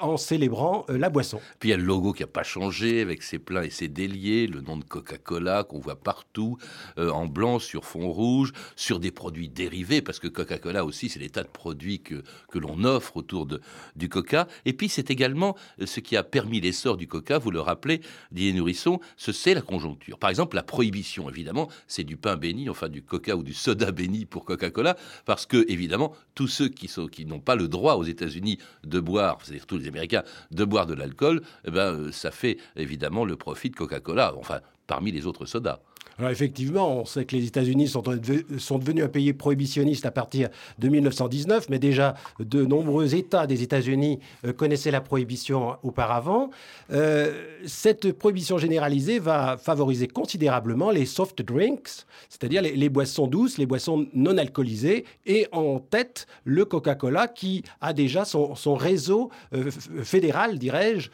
en 0.00 0.16
célébrant 0.16 0.84
la 0.88 1.08
boisson. 1.08 1.40
Puis 1.58 1.70
il 1.70 1.72
y 1.72 1.74
a 1.74 1.78
le 1.78 1.84
logo 1.84 2.12
qui 2.12 2.22
n'a 2.22 2.26
pas 2.26 2.42
changé 2.42 3.00
avec 3.00 3.22
ses 3.22 3.38
pleins 3.38 3.62
et 3.62 3.70
ses 3.70 3.88
déliés, 3.88 4.46
le 4.46 4.60
nom 4.60 4.76
de 4.76 4.84
Coca-Cola 4.84 5.64
qu'on 5.64 5.78
voit 5.78 5.96
partout, 5.96 6.58
en 6.98 7.26
blanc 7.26 7.58
sur 7.58 7.84
fond 7.84 8.10
rouge, 8.10 8.52
sur 8.74 9.00
des 9.00 9.10
produits 9.10 9.48
dérivés, 9.48 10.02
parce 10.02 10.18
que 10.18 10.28
Coca-Cola 10.28 10.84
aussi, 10.84 11.08
c'est 11.08 11.18
des 11.18 11.30
tas 11.30 11.44
de 11.44 11.48
produits 11.48 12.00
que, 12.00 12.22
que 12.50 12.58
l'on 12.58 12.84
offre 12.84 13.16
autour 13.16 13.46
de, 13.46 13.60
du 13.94 14.08
Coca. 14.08 14.48
Et 14.64 14.72
puis 14.72 14.88
c'est 14.88 15.10
également 15.10 15.56
ce 15.82 16.00
qui 16.00 16.16
a 16.16 16.22
permis 16.22 16.60
l'essor 16.60 16.96
du 16.96 17.06
Coca, 17.08 17.38
vous 17.38 17.50
le 17.50 17.60
rappelez, 17.66 18.00
dit 18.32 18.52
Nourrisson, 18.52 19.00
ce 19.16 19.32
c'est 19.32 19.54
la 19.54 19.60
conjoncture. 19.60 20.18
Par 20.18 20.30
exemple, 20.30 20.56
la 20.56 20.62
prohibition, 20.62 21.28
évidemment, 21.28 21.68
c'est 21.86 22.04
du 22.04 22.16
pain 22.16 22.36
béni, 22.36 22.68
enfin 22.68 22.88
du 22.88 23.02
coca 23.02 23.36
ou 23.36 23.42
du 23.42 23.54
soda 23.54 23.92
béni 23.92 24.24
pour 24.24 24.44
Coca-Cola, 24.44 24.96
parce 25.24 25.46
que, 25.46 25.64
évidemment, 25.68 26.14
tous 26.34 26.48
ceux 26.48 26.68
qui, 26.68 26.88
sont, 26.88 27.06
qui 27.06 27.26
n'ont 27.26 27.40
pas 27.40 27.56
le 27.56 27.68
droit 27.68 27.94
aux 27.94 28.04
États-Unis 28.04 28.58
de 28.84 29.00
boire, 29.00 29.38
c'est-à-dire 29.42 29.66
tous 29.66 29.78
les 29.78 29.88
Américains, 29.88 30.22
de 30.50 30.64
boire 30.64 30.86
de 30.86 30.94
l'alcool, 30.94 31.42
eh 31.66 31.70
ben, 31.70 31.92
euh, 31.92 32.12
ça 32.12 32.30
fait 32.30 32.58
évidemment 32.76 33.24
le 33.24 33.36
profit 33.36 33.70
de 33.70 33.76
Coca-Cola, 33.76 34.34
enfin, 34.36 34.60
parmi 34.86 35.12
les 35.12 35.26
autres 35.26 35.46
sodas. 35.46 35.80
Alors 36.18 36.30
effectivement, 36.30 37.00
on 37.00 37.04
sait 37.04 37.26
que 37.26 37.36
les 37.36 37.46
États-Unis 37.46 37.88
sont, 37.88 38.00
devenus 38.00 39.04
un 39.04 39.08
pays 39.08 39.34
prohibitionniste 39.34 40.06
à 40.06 40.10
partir 40.10 40.48
de 40.78 40.88
1919, 40.88 41.68
mais 41.68 41.78
déjà 41.78 42.14
de 42.40 42.64
nombreux 42.64 43.14
États 43.14 43.46
des 43.46 43.62
États-Unis 43.62 44.18
euh, 44.46 44.54
connaissaient 44.54 44.90
la 44.90 45.02
prohibition 45.02 45.76
auparavant. 45.82 46.48
Euh, 46.90 47.44
cette 47.66 48.12
prohibition 48.12 48.56
généralisée 48.56 49.18
va 49.18 49.58
favoriser 49.58 50.08
considérablement 50.08 50.90
les 50.90 51.04
soft 51.04 51.42
drinks, 51.42 52.06
c'est-à-dire 52.30 52.62
les, 52.62 52.88
boissons 52.88 53.26
douces, 53.26 53.58
les 53.58 53.66
boissons 53.66 54.06
non 54.14 54.38
alcoolisées, 54.38 55.04
et 55.26 55.46
en 55.52 55.80
tête 55.80 56.26
le 56.44 56.64
Coca-Cola 56.64 57.28
qui 57.28 57.62
a 57.82 57.92
déjà 57.92 58.24
son, 58.24 58.54
réseau 58.74 59.30
euh, 59.52 59.70
fédéral, 60.02 60.58
dirais-je, 60.58 61.10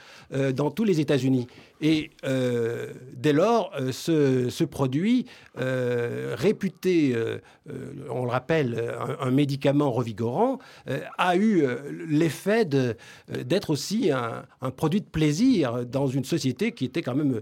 dans 0.53 0.71
tous 0.71 0.85
les 0.85 1.01
États-Unis. 1.01 1.49
Et 1.83 2.11
dès 3.15 3.33
lors, 3.33 3.73
ce, 3.91 4.49
ce 4.49 4.65
produit 4.65 5.27
euh, 5.59 6.35
réputé, 6.39 7.13
euh, 7.15 7.37
euh, 7.69 7.93
on 8.09 8.25
le 8.25 8.31
rappelle, 8.31 8.95
un, 9.21 9.31
médicament 9.31 9.91
revigorant, 9.91 10.59
a 11.19 11.37
eu 11.37 11.65
l'effet 12.09 12.65
d'être 12.65 13.71
aussi 13.71 14.11
un, 14.11 14.45
produit 14.77 15.01
de 15.01 15.07
plaisir 15.07 15.85
dans 15.85 16.07
une 16.07 16.25
société 16.25 16.73
qui 16.73 16.85
était 16.85 17.03
quand 17.03 17.15
même 17.15 17.41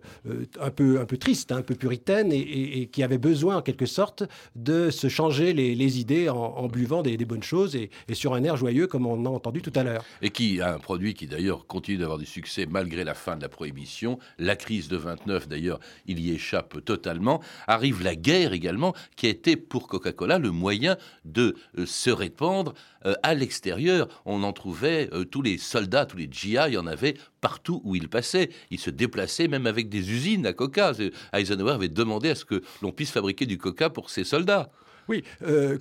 un, 0.60 0.70
peu, 0.70 1.00
un 1.00 1.04
peu 1.04 1.16
triste, 1.16 1.52
un 1.52 1.62
peu 1.62 1.74
puritaine 1.74 2.32
et, 2.32 2.88
qui 2.92 3.02
avait 3.02 3.18
besoin 3.18 3.58
en 3.58 3.62
quelque 3.62 3.86
sorte 3.86 4.24
de 4.56 4.90
se 4.90 5.08
changer 5.08 5.52
les, 5.52 6.00
idées 6.00 6.28
en, 6.28 6.66
buvant 6.68 7.02
des, 7.02 7.16
bonnes 7.24 7.42
choses 7.42 7.76
et, 7.76 7.90
sur 8.12 8.34
un 8.34 8.44
air 8.44 8.56
joyeux 8.56 8.86
comme 8.86 9.06
on 9.06 9.24
a 9.26 9.28
entendu 9.28 9.62
tout 9.62 9.72
à 9.74 9.82
l'heure. 9.82 10.04
Et 10.22 10.30
qui 10.30 10.60
a 10.60 10.74
un 10.74 10.78
produit 10.78 11.14
qui 11.14 11.26
d'ailleurs 11.26 11.66
continue 11.66 11.98
d'avoir 11.98 12.18
du 12.18 12.26
succès 12.26 12.66
malgré 12.68 13.04
la 13.04 13.14
fin 13.14 13.36
de 13.36 13.42
la 13.42 13.48
prohibition. 13.48 14.18
La 14.38 14.56
crise 14.56 14.88
de 14.88 14.96
29 14.96 15.48
d'ailleurs, 15.48 15.80
il 16.06 16.20
y 16.20 16.32
échappe 16.32 16.84
totalement 16.84 17.40
arrive 17.66 18.02
la 18.02 18.14
guerre 18.14 18.52
également, 18.52 18.94
qui 19.16 19.26
a 19.26 19.30
été 19.30 19.56
pour 19.56 19.88
Coca-Cola 19.88 20.38
le 20.38 20.50
moyen 20.50 20.96
de 21.24 21.56
euh, 21.78 21.86
se 21.86 22.10
répandre 22.10 22.74
euh, 23.06 23.14
à 23.22 23.34
l'extérieur. 23.34 24.08
On 24.24 24.42
en 24.42 24.52
trouvait 24.52 25.08
euh, 25.12 25.24
tous 25.24 25.42
les 25.42 25.58
soldats, 25.58 26.06
tous 26.06 26.16
les 26.16 26.28
GI, 26.30 26.56
il 26.66 26.74
y 26.74 26.78
en 26.78 26.86
avait 26.86 27.14
partout 27.40 27.80
où 27.84 27.94
ils 27.94 28.08
passaient. 28.08 28.50
Ils 28.70 28.80
se 28.80 28.90
déplaçaient 28.90 29.48
même 29.48 29.66
avec 29.66 29.88
des 29.88 30.10
usines 30.10 30.46
à 30.46 30.52
Coca. 30.52 30.92
Eisenhower 31.32 31.72
avait 31.72 31.88
demandé 31.88 32.30
à 32.30 32.34
ce 32.34 32.44
que 32.44 32.62
l'on 32.82 32.92
puisse 32.92 33.10
fabriquer 33.10 33.46
du 33.46 33.58
Coca 33.58 33.90
pour 33.90 34.10
ses 34.10 34.24
soldats. 34.24 34.70
Oui, 35.10 35.24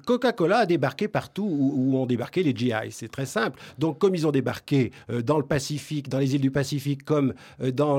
Coca-Cola 0.06 0.60
a 0.60 0.66
débarqué 0.66 1.08
partout 1.08 1.48
où, 1.48 1.96
ont 1.96 2.06
débarqué 2.08 2.42
les 2.42 2.56
GI. 2.56 2.74
C'est 2.90 3.12
très 3.12 3.28
simple. 3.28 3.60
Donc, 3.78 4.00
comme 4.00 4.16
ils 4.16 4.26
ont 4.26 4.32
débarqué 4.32 4.92
dans 5.24 5.38
le 5.38 5.46
Pacifique, 5.46 6.10
dans 6.10 6.20
les 6.20 6.34
îles 6.34 6.42
du 6.42 6.52
Pacifique, 6.52 7.06
comme 7.06 7.34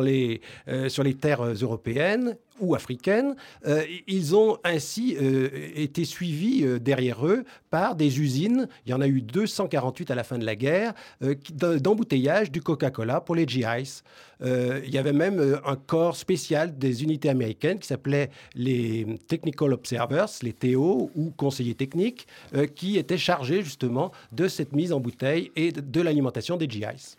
les, 0.03 0.41
sur 0.89 1.05
les 1.05 1.15
terres 1.15 1.45
européennes, 1.45 2.37
ou 2.61 2.75
africaines, 2.75 3.35
euh, 3.67 3.85
ils 4.07 4.37
ont 4.37 4.59
ainsi 4.65 5.17
euh, 5.21 5.49
été 5.75 6.05
suivis 6.05 6.65
euh, 6.65 6.79
derrière 6.79 7.27
eux 7.27 7.45
par 7.71 7.95
des 7.97 8.21
usines. 8.21 8.69
Il 8.87 8.91
y 8.91 8.95
en 8.95 9.01
a 9.01 9.07
eu 9.07 9.23
248 9.23 10.11
à 10.11 10.15
la 10.15 10.25
fin 10.25 10.39
de 10.39 10.45
la 10.45 10.57
guerre 10.57 10.95
d'embouteillage 11.21 12.51
du 12.51 12.61
Coca-Cola 12.61 13.21
pour 13.21 13.35
les 13.35 13.47
GIs. 13.47 14.03
il 14.43 14.91
y 14.91 14.99
avait 14.99 15.13
même 15.13 15.61
un 15.65 15.77
corps 15.77 16.17
spécial 16.17 16.77
des 16.77 17.03
unités 17.03 17.29
américaines 17.29 17.79
qui 17.79 17.87
s'appelait 17.87 18.31
les 18.55 19.07
Technical 19.29 19.73
Observers, 19.73 20.29
les 20.43 20.53
TO 20.53 21.11
ou 21.15 21.31
conseillers 21.37 21.75
techniques, 21.75 22.27
qui 22.75 22.99
étaient 22.99 23.19
chargés 23.19 23.63
justement 23.63 24.11
de 24.33 24.49
cette 24.49 24.73
mise 24.73 24.93
en 24.93 25.01
bouteille 25.01 25.53
et 25.57 25.73
de, 25.73 26.01
l'alimentation 26.01 26.57
des 26.57 26.69
GIs. 26.69 27.17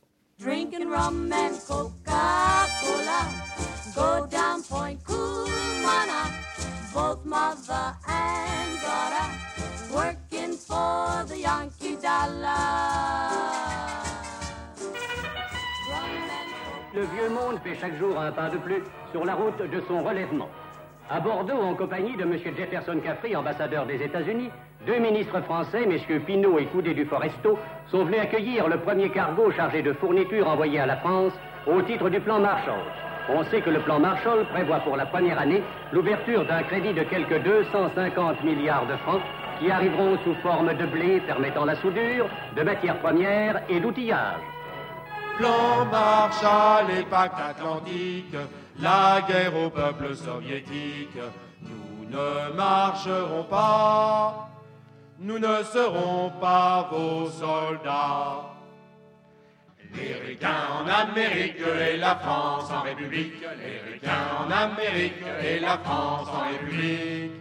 Go 3.95 4.25
down 4.29 4.63
Point 4.63 4.99
both 6.93 7.25
mother 7.25 7.95
and 8.07 8.81
daughter, 8.81 9.27
working 9.93 10.53
for 10.53 11.25
the 11.27 11.37
Yankee 11.37 11.97
dollar. 12.01 13.31
Le 16.93 17.01
vieux 17.01 17.29
monde 17.29 17.59
fait 17.63 17.75
chaque 17.79 17.97
jour 17.97 18.19
un 18.19 18.31
pas 18.31 18.49
de 18.49 18.57
plus 18.57 18.83
sur 19.11 19.23
la 19.25 19.35
route 19.35 19.57
de 19.57 19.81
son 19.87 20.03
relèvement. 20.03 20.49
À 21.09 21.19
Bordeaux, 21.19 21.61
en 21.61 21.73
compagnie 21.73 22.15
de 22.15 22.23
M. 22.23 22.37
Jefferson 22.57 22.99
Caffrey, 23.03 23.35
ambassadeur 23.35 23.85
des 23.85 24.01
États-Unis, 24.01 24.49
deux 24.85 24.99
ministres 24.99 25.41
français, 25.41 25.83
M. 25.83 26.21
Pinault 26.25 26.59
et 26.59 26.65
Coudé 26.65 26.93
du 26.93 27.05
Foresto, 27.05 27.57
sont 27.89 28.05
venus 28.05 28.21
accueillir 28.21 28.67
le 28.67 28.77
premier 28.77 29.09
cargo 29.09 29.51
chargé 29.51 29.81
de 29.81 29.93
fournitures 29.93 30.47
envoyées 30.47 30.79
à 30.79 30.85
la 30.85 30.97
France 30.97 31.33
au 31.67 31.81
titre 31.81 32.09
du 32.09 32.19
plan 32.19 32.39
Marshall. 32.39 33.10
On 33.33 33.45
sait 33.45 33.61
que 33.61 33.69
le 33.69 33.79
plan 33.79 33.99
Marshall 33.99 34.45
prévoit 34.47 34.79
pour 34.79 34.97
la 34.97 35.05
première 35.05 35.39
année 35.39 35.63
l'ouverture 35.93 36.45
d'un 36.45 36.63
crédit 36.63 36.93
de 36.93 37.03
quelques 37.03 37.41
250 37.43 38.43
milliards 38.43 38.85
de 38.87 38.97
francs 38.97 39.21
qui 39.59 39.71
arriveront 39.71 40.17
sous 40.23 40.35
forme 40.41 40.73
de 40.73 40.85
blé 40.85 41.21
permettant 41.21 41.63
la 41.63 41.75
soudure, 41.75 42.27
de 42.57 42.63
matières 42.63 42.99
premières 42.99 43.61
et 43.69 43.79
d'outillage. 43.79 44.41
Plan 45.37 45.85
Marshall 45.89 46.91
et 46.99 47.03
pacte 47.03 47.39
atlantique, 47.39 48.35
la 48.81 49.21
guerre 49.27 49.55
au 49.55 49.69
peuple 49.69 50.13
soviétique, 50.13 51.17
nous 51.61 52.09
ne 52.09 52.53
marcherons 52.55 53.43
pas, 53.43 54.49
nous 55.19 55.39
ne 55.39 55.63
serons 55.63 56.31
pas 56.41 56.89
vos 56.91 57.27
soldats. 57.27 58.50
Les 59.95 60.37
en 60.45 60.87
Amérique 60.87 61.57
et 61.59 61.97
la 61.97 62.15
France 62.15 62.71
en 62.71 62.81
République. 62.81 63.33
Les 63.41 64.09
en 64.09 64.49
Amérique 64.49 65.23
et 65.43 65.59
la 65.59 65.77
France 65.77 66.27
en 66.29 66.49
République. 66.49 67.31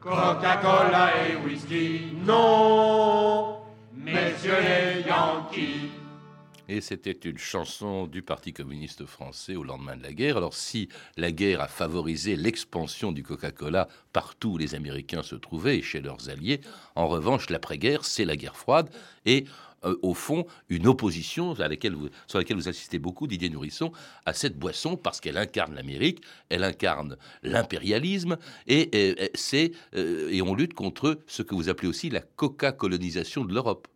Coca-Cola 0.00 1.10
et 1.28 1.36
whisky, 1.36 2.12
non, 2.26 3.58
messieurs 3.94 4.60
les 4.60 5.08
Yankees. 5.08 5.90
Et 6.68 6.80
c'était 6.80 7.12
une 7.12 7.38
chanson 7.38 8.06
du 8.06 8.22
Parti 8.22 8.52
communiste 8.52 9.04
français 9.04 9.56
au 9.56 9.62
lendemain 9.62 9.96
de 9.96 10.02
la 10.02 10.12
guerre. 10.12 10.38
Alors 10.38 10.54
si 10.54 10.88
la 11.16 11.30
guerre 11.30 11.60
a 11.60 11.68
favorisé 11.68 12.34
l'expansion 12.34 13.12
du 13.12 13.22
Coca-Cola 13.22 13.88
partout 14.12 14.52
où 14.52 14.58
les 14.58 14.74
Américains 14.74 15.22
se 15.22 15.34
trouvaient 15.34 15.78
et 15.78 15.82
chez 15.82 16.00
leurs 16.00 16.30
alliés, 16.30 16.60
en 16.94 17.08
revanche, 17.08 17.50
l'après-guerre, 17.50 18.04
c'est 18.04 18.24
la 18.24 18.36
guerre 18.36 18.56
froide. 18.56 18.90
Et 19.26 19.44
euh, 19.84 19.98
au 20.02 20.14
fond, 20.14 20.46
une 20.68 20.86
opposition 20.86 21.54
sur 21.54 21.64
laquelle 21.64 21.94
vous 21.94 22.68
assistez 22.68 22.98
beaucoup, 22.98 23.26
Didier 23.26 23.50
Nourisson, 23.50 23.92
à 24.26 24.32
cette 24.32 24.58
boisson 24.58 24.96
parce 24.96 25.20
qu'elle 25.20 25.36
incarne 25.36 25.74
l'Amérique, 25.74 26.22
elle 26.48 26.64
incarne 26.64 27.16
l'impérialisme 27.42 28.36
et, 28.66 28.90
euh, 28.94 30.28
et 30.30 30.42
on 30.42 30.54
lutte 30.54 30.74
contre 30.74 31.20
ce 31.26 31.42
que 31.42 31.54
vous 31.54 31.68
appelez 31.68 31.88
aussi 31.88 32.10
la 32.10 32.20
coca-colonisation 32.20 33.44
de 33.44 33.54
l'Europe. 33.54 33.88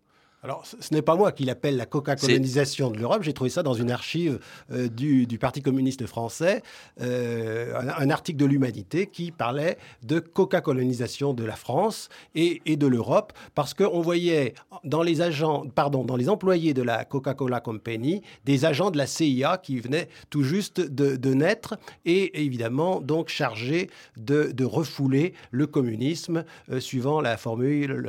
Alors, 0.47 0.65
ce 0.65 0.95
n'est 0.95 1.03
pas 1.03 1.17
moi 1.17 1.33
qui 1.33 1.45
l'appelle 1.45 1.77
la 1.77 1.87
coca-colonisation 1.87 2.93
de 2.93 2.99
l'Europe. 2.99 3.25
J'ai 3.25 3.33
trouvé 3.33 3.51
ça 3.51 3.65
dans 3.65 3.75
une 3.75 3.91
archive 3.91 4.39
euh, 4.71 4.87
du, 4.87 5.27
Parti 5.41 5.61
communiste 5.61 6.07
français, 6.07 6.63
euh, 7.01 7.77
un, 7.77 8.11
article 8.11 8.39
de 8.39 8.45
l'Humanité 8.45 9.09
qui 9.09 9.33
parlait 9.33 9.77
de 10.05 10.21
coca-colonisation 10.21 11.35
de 11.35 11.45
la 11.45 11.57
France 11.57 12.11
et, 12.37 12.61
de 12.65 12.87
l'Europe, 12.87 13.33
parce 13.57 13.75
qu'on 13.75 14.01
voyait 14.01 14.55
dans 14.85 15.03
les 15.03 15.21
agents, 15.21 15.65
pardon, 15.75 16.05
dans 16.05 16.15
les 16.15 16.29
employés 16.29 16.75
de 16.75 16.83
la 16.83 17.05
Coca-Cola 17.05 17.59
Company, 17.59 18.23
des 18.45 18.65
agents 18.65 18.93
de 18.93 18.99
la 18.99 19.09
CIA 19.09 19.59
qui 19.59 19.81
venaient 19.81 20.07
tout 20.31 20.45
juste 20.45 20.81
de, 20.81 21.35
naître 21.35 21.77
et 22.05 22.45
évidemment 22.45 23.01
donc 23.01 23.31
chargés 23.31 23.91
de, 24.17 24.65
refouler 24.65 25.35
le 25.51 25.67
communisme 25.67 26.45
euh, 26.71 26.79
suivant 26.79 27.21
la 27.21 27.37
formule 27.37 28.01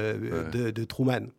de 0.54 0.84
Truman. 0.84 1.30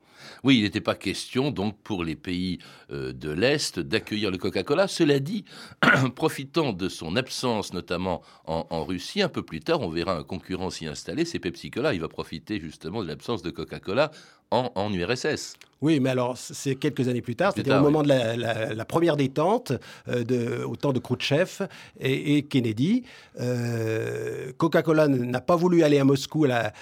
Oui, 0.45 0.59
il 0.59 0.63
n'était 0.63 0.81
pas 0.81 0.95
question 0.95 1.51
donc 1.51 1.77
pour 1.83 2.05
les 2.05 2.17
pays 2.17 2.59
euh, 2.91 3.13
de 3.13 3.31
l'Est 3.31 3.79
d'accueillir 3.79 4.31
le 4.31 4.39
Coca-Cola. 4.39 4.89
Cela 4.89 5.19
dit, 5.21 5.45
profitant 6.15 6.73
de 6.73 6.89
son 6.89 7.17
absence, 7.17 7.73
notamment 7.73 8.23
en, 8.47 8.85
Russie, 8.85 9.23
un 9.23 9.29
peu 9.29 9.43
plus 9.43 9.61
tard, 9.61 9.81
on 9.83 9.89
verra 9.89 10.17
un 10.17 10.23
concurrent 10.23 10.71
s'y 10.71 10.87
installer, 10.87 11.25
c'est 11.25 11.39
Pepsi-Cola. 11.39 11.95
Il 11.95 12.01
va 12.01 12.09
profiter 12.09 12.61
justement 12.61 13.03
de 13.03 13.09
l'absence 13.09 13.43
de 13.43 13.51
Coca-Cola 13.51 14.11
en, 14.51 14.93
URSS. 14.93 15.57
Oui, 15.81 16.01
mais 16.01 16.11
alors 16.11 16.37
c'est 16.37 16.75
quelques 16.75 17.07
années 17.07 17.21
plus 17.21 17.37
tard, 17.37 17.53
c'était 17.55 17.73
au 17.73 17.81
moment 17.81 18.03
de 18.03 18.09
la, 18.09 18.85
première 18.85 19.17
détente, 19.17 19.73
euh, 20.09 20.25
de, 20.25 20.65
au 20.65 20.75
temps 20.75 20.93
de 20.93 20.99
Khrouchtchev 20.99 21.69
et, 22.01 22.43
Kennedy. 22.45 23.05
Euh, 23.39 24.38
Coca-Cola 24.59 25.09
n'a 25.09 25.41
pas 25.41 25.57
voulu 25.57 25.83
aller 25.83 25.99
à 25.99 26.05
Moscou 26.05 26.47
à 26.47 26.73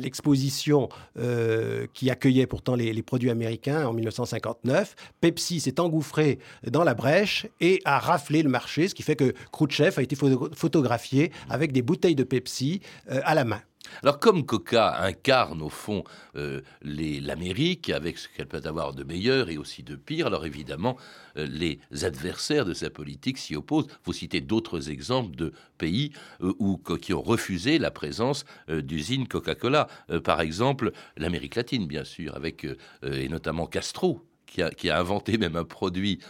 l'exposition 0.00 0.88
euh, 1.18 1.86
qui 1.94 2.10
accueillait 2.10 2.46
pourtant 2.46 2.74
les, 2.74 3.02
produits 3.02 3.30
américains 3.30 3.86
en 3.86 3.92
1959. 3.92 4.94
Pepsi 5.20 5.60
s'est 5.60 5.80
engouffré 5.80 6.38
dans 6.66 6.84
la 6.84 6.94
brèche 6.94 7.46
et 7.60 7.80
a 7.84 7.98
raflé 7.98 8.42
le 8.42 8.50
marché, 8.50 8.88
ce 8.88 8.94
qui 8.94 9.02
fait 9.02 9.16
que 9.16 9.34
Khrouchtchev 9.52 9.98
a 9.98 10.02
été 10.02 10.16
photographié 10.16 11.32
avec 11.48 11.72
des 11.72 11.82
bouteilles 11.82 12.14
de 12.14 12.24
Pepsi 12.24 12.80
à 13.08 13.34
la 13.34 13.44
main. 13.44 13.60
Alors 14.02 14.18
comme 14.18 14.44
Coca 14.44 15.00
incarne 15.02 15.62
au 15.62 15.68
fond 15.68 16.04
euh, 16.36 16.60
l'Amérique 16.82 17.90
avec 17.90 18.18
ce 18.18 18.28
qu'elle 18.28 18.46
peut 18.46 18.62
avoir 18.64 18.94
de 18.94 19.04
meilleur 19.04 19.50
et 19.50 19.58
aussi 19.58 19.82
de 19.82 19.96
pire, 19.96 20.26
alors 20.26 20.46
évidemment 20.46 20.96
euh, 21.36 21.46
les 21.46 21.80
adversaires 22.02 22.64
de 22.64 22.74
sa 22.74 22.90
politique 22.90 23.38
s'y 23.38 23.56
opposent. 23.56 23.86
Vous 24.04 24.12
citez 24.12 24.40
d'autres 24.40 24.90
exemples 24.90 25.36
de 25.36 25.52
pays 25.78 26.12
euh, 26.42 26.52
où, 26.58 26.78
qui 26.78 27.12
ont 27.12 27.22
refusé 27.22 27.78
la 27.78 27.90
présence 27.90 28.44
d'usines 28.68 29.28
Coca-Cola. 29.28 29.88
par 30.24 30.40
exemple 30.40 30.92
l'Amérique 31.16 31.54
latine 31.54 31.86
bien 31.86 32.04
sûr, 32.04 32.36
avec 32.36 32.66
et 33.02 33.28
notamment 33.28 33.66
Castro 33.66 34.24
qui 34.46 34.62
a, 34.62 34.70
qui 34.70 34.90
a, 34.90 34.98
inventé 34.98 35.38
même 35.38 35.56
un 35.56 35.64
produit 35.64 36.20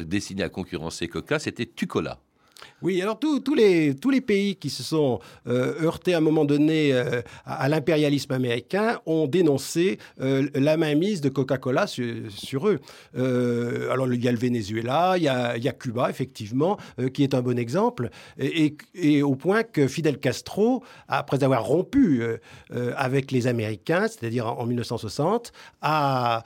destiné 0.00 0.42
à 0.42 0.48
concurrencer 0.48 1.08
Coca, 1.08 1.38
c'était 1.38 1.66
Tucola. 1.66 2.20
Oui, 2.82 3.00
alors 3.00 3.18
tous 3.18 3.54
les, 3.54 3.94
tous 3.94 4.10
les 4.10 4.20
pays 4.20 4.56
qui 4.56 4.70
se 4.70 4.82
sont 4.82 5.20
euh, 5.46 5.82
heurtés 5.82 6.14
à 6.14 6.18
un 6.18 6.20
moment 6.20 6.44
donné 6.44 6.92
euh, 6.92 7.22
à, 7.44 7.68
l'impérialisme 7.68 8.32
américain 8.32 9.00
ont 9.06 9.26
dénoncé 9.26 9.98
euh, 10.20 10.48
la 10.54 10.76
mainmise 10.76 11.20
de 11.20 11.28
Coca-Cola 11.28 11.86
sur, 11.86 12.68
eux. 12.68 12.80
alors 13.90 14.12
il 14.12 14.22
y 14.22 14.28
a 14.28 14.32
le 14.32 14.38
Venezuela, 14.38 15.14
il 15.16 15.22
y 15.22 15.28
a, 15.28 15.72
Cuba, 15.72 16.10
effectivement, 16.10 16.76
qui 17.14 17.22
est 17.22 17.34
un 17.34 17.40
bon 17.40 17.58
exemple, 17.58 18.10
et, 18.38 18.76
et, 18.94 19.22
au 19.22 19.34
point 19.34 19.62
que 19.62 19.86
Fidel 19.86 20.18
Castro, 20.18 20.84
après 21.08 21.42
avoir 21.44 21.64
rompu 21.64 22.22
avec 22.96 23.30
les 23.30 23.46
Américains, 23.46 24.06
c'est-à-dire 24.08 24.46
en, 24.46 24.66
1960, 24.66 25.52
a 25.80 26.44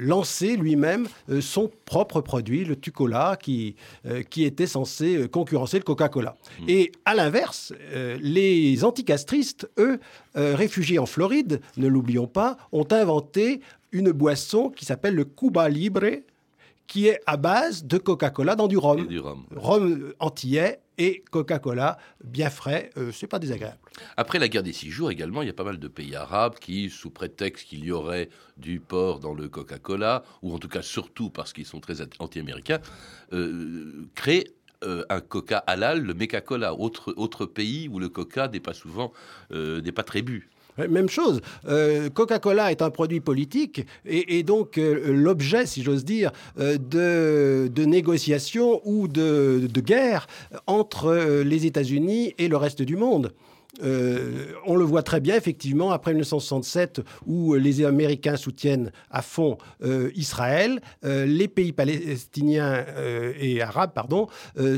lancé 0.00 0.56
lui-même 0.56 1.06
son 1.40 1.70
propre 1.84 2.20
produit, 2.20 2.64
le 2.64 2.76
Tucola, 2.76 3.38
qui, 3.40 3.76
qui 4.28 4.41
était 4.44 4.66
censé 4.66 5.16
euh, 5.16 5.28
concurrencer 5.28 5.78
le 5.78 5.84
Coca-Cola. 5.84 6.36
Hmm. 6.60 6.64
Et 6.68 6.92
à 7.04 7.14
l'inverse, 7.14 7.72
euh, 7.92 8.18
les 8.20 8.84
anticastristes, 8.84 9.70
eux, 9.78 9.98
euh, 10.36 10.54
réfugiés 10.54 10.98
en 10.98 11.06
Floride, 11.06 11.60
ne 11.76 11.86
l'oublions 11.86 12.26
pas, 12.26 12.56
ont 12.72 12.86
inventé 12.90 13.60
une 13.92 14.12
boisson 14.12 14.70
qui 14.70 14.84
s'appelle 14.84 15.14
le 15.14 15.24
Cuba 15.24 15.68
Libre, 15.68 16.22
qui 16.86 17.08
est 17.08 17.20
à 17.26 17.36
base 17.36 17.84
de 17.84 17.98
Coca-Cola 17.98 18.56
dans 18.56 18.68
du 18.68 18.76
rhum. 18.76 19.06
du 19.06 19.18
rhum. 19.18 19.44
Rhum 19.54 20.12
antillais 20.18 20.80
et 20.98 21.24
Coca-Cola 21.30 21.98
bien 22.22 22.50
frais, 22.50 22.90
euh, 22.96 23.10
c'est 23.12 23.26
pas 23.26 23.38
désagréable. 23.38 23.78
Après 24.16 24.38
la 24.38 24.48
guerre 24.48 24.62
des 24.62 24.72
six 24.72 24.90
jours 24.90 25.10
également, 25.10 25.42
il 25.42 25.46
y 25.46 25.50
a 25.50 25.54
pas 25.54 25.64
mal 25.64 25.78
de 25.78 25.88
pays 25.88 26.14
arabes 26.14 26.56
qui, 26.60 26.90
sous 26.90 27.10
prétexte 27.10 27.66
qu'il 27.66 27.84
y 27.84 27.92
aurait 27.92 28.28
du 28.56 28.80
porc 28.80 29.20
dans 29.20 29.34
le 29.34 29.48
Coca-Cola, 29.48 30.22
ou 30.42 30.54
en 30.54 30.58
tout 30.58 30.68
cas 30.68 30.82
surtout 30.82 31.30
parce 31.30 31.52
qu'ils 31.52 31.66
sont 31.66 31.80
très 31.80 31.96
anti-américains, 32.18 32.80
euh, 33.32 34.06
créent 34.14 34.52
euh, 34.84 35.04
un 35.08 35.20
coca 35.20 35.58
halal, 35.58 36.02
le 36.02 36.12
Meca-Cola, 36.12 36.74
autre, 36.74 37.14
autre 37.16 37.46
pays 37.46 37.88
où 37.88 37.98
le 37.98 38.08
coca 38.08 38.48
n'est 38.48 38.60
pas 38.60 38.74
souvent, 38.74 39.12
n'est 39.50 39.92
pas 39.92 40.02
très 40.02 40.22
bu. 40.22 40.50
Même 40.78 41.08
chose. 41.08 41.40
Euh, 41.68 42.08
Coca-Cola 42.08 42.70
est 42.70 42.82
un 42.82 42.90
produit 42.90 43.20
politique 43.20 43.86
et, 44.06 44.42
donc 44.42 44.78
euh, 44.78 45.12
l'objet, 45.12 45.66
si 45.66 45.82
j'ose 45.82 46.04
dire, 46.04 46.32
euh, 46.58 46.78
de, 46.78 47.84
négociations 47.84 48.80
ou 48.84 49.06
de, 49.08 49.68
de 49.72 49.80
guerre 49.80 50.26
entre 50.66 51.42
les 51.44 51.66
États-Unis 51.66 52.34
et 52.38 52.48
le 52.48 52.56
reste 52.56 52.82
du 52.82 52.96
monde. 52.96 53.32
Euh, 53.82 54.52
on 54.66 54.76
le 54.76 54.84
voit 54.84 55.02
très 55.02 55.20
bien, 55.20 55.36
effectivement, 55.36 55.92
après 55.92 56.12
1967, 56.12 57.00
où 57.26 57.54
les 57.54 57.84
Américains 57.84 58.36
soutiennent 58.36 58.92
à 59.10 59.22
fond 59.22 59.56
euh, 59.82 60.10
Israël, 60.14 60.80
euh, 61.04 61.24
les 61.24 61.48
pays 61.48 61.72
palestiniens 61.72 62.84
et 63.40 63.62
arabes, 63.62 63.92
pardon, 63.94 64.28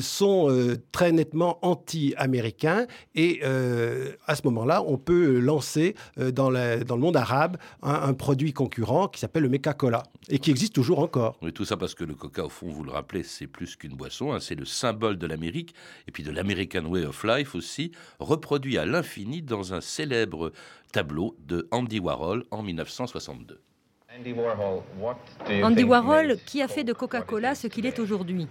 sont 0.01 0.77
très 0.93 1.13
nettement 1.13 1.59
anti-américains. 1.63 2.87
Et 3.15 3.43
à 3.43 4.35
ce 4.35 4.43
moment-là, 4.45 4.83
on 4.87 4.99
peut 4.99 5.39
lancer 5.39 5.95
dans, 6.17 6.51
dans, 6.51 6.51
le 6.51 7.01
monde 7.01 7.17
arabe 7.17 7.57
un, 7.83 8.13
produit 8.15 8.53
concurrent 8.53 9.09
qui 9.09 9.21
s'appelle 9.21 9.43
le 9.43 9.49
Meca-Cola 9.49 10.03
et 10.29 10.39
qui 10.39 10.51
existe 10.51 10.75
toujours 10.75 11.01
encore. 11.01 11.39
Oui, 11.43 11.53
tout 11.53 11.65
ça 11.65 11.77
parce 11.77 11.95
que 11.95 12.05
le 12.05 12.15
coca, 12.15 12.45
au 12.45 12.49
fond, 12.49 12.69
vous 12.69 12.85
le 12.85 12.93
rappelez, 12.93 13.23
c'est 13.23 13.47
plus 13.47 13.77
qu'une 13.77 13.95
boisson, 13.95 14.33
hein, 14.33 14.41
c'est 14.41 14.55
le 14.55 14.65
symbole 14.65 15.19
de 15.19 15.27
l'Amérique 15.27 15.75
et 16.09 16.13
puis 16.13 16.23
de 16.23 16.31
l'American 16.31 16.85
Way 16.85 17.07
of 17.07 17.25
Life 17.25 17.55
aussi, 17.55 17.93
reproduit 18.19 18.79
à 18.79 18.84
l'infini 18.85 19.43
dans 19.43 19.75
un 19.75 19.81
célèbre 19.81 20.53
tableau 20.93 21.37
de 21.47 21.69
Andy 21.71 22.01
Warhol 22.01 22.45
en 22.51 22.63
1962. 22.63 23.61
Andy 25.63 25.83
Warhol, 25.85 26.37
qui 26.47 26.63
a 26.63 26.69
fait 26.69 26.85
de 26.85 26.93
Coca-Cola 26.93 27.55
ce 27.55 27.67
qu'il 27.67 27.85
est 27.85 27.99
aujourd'hui? 27.99 28.47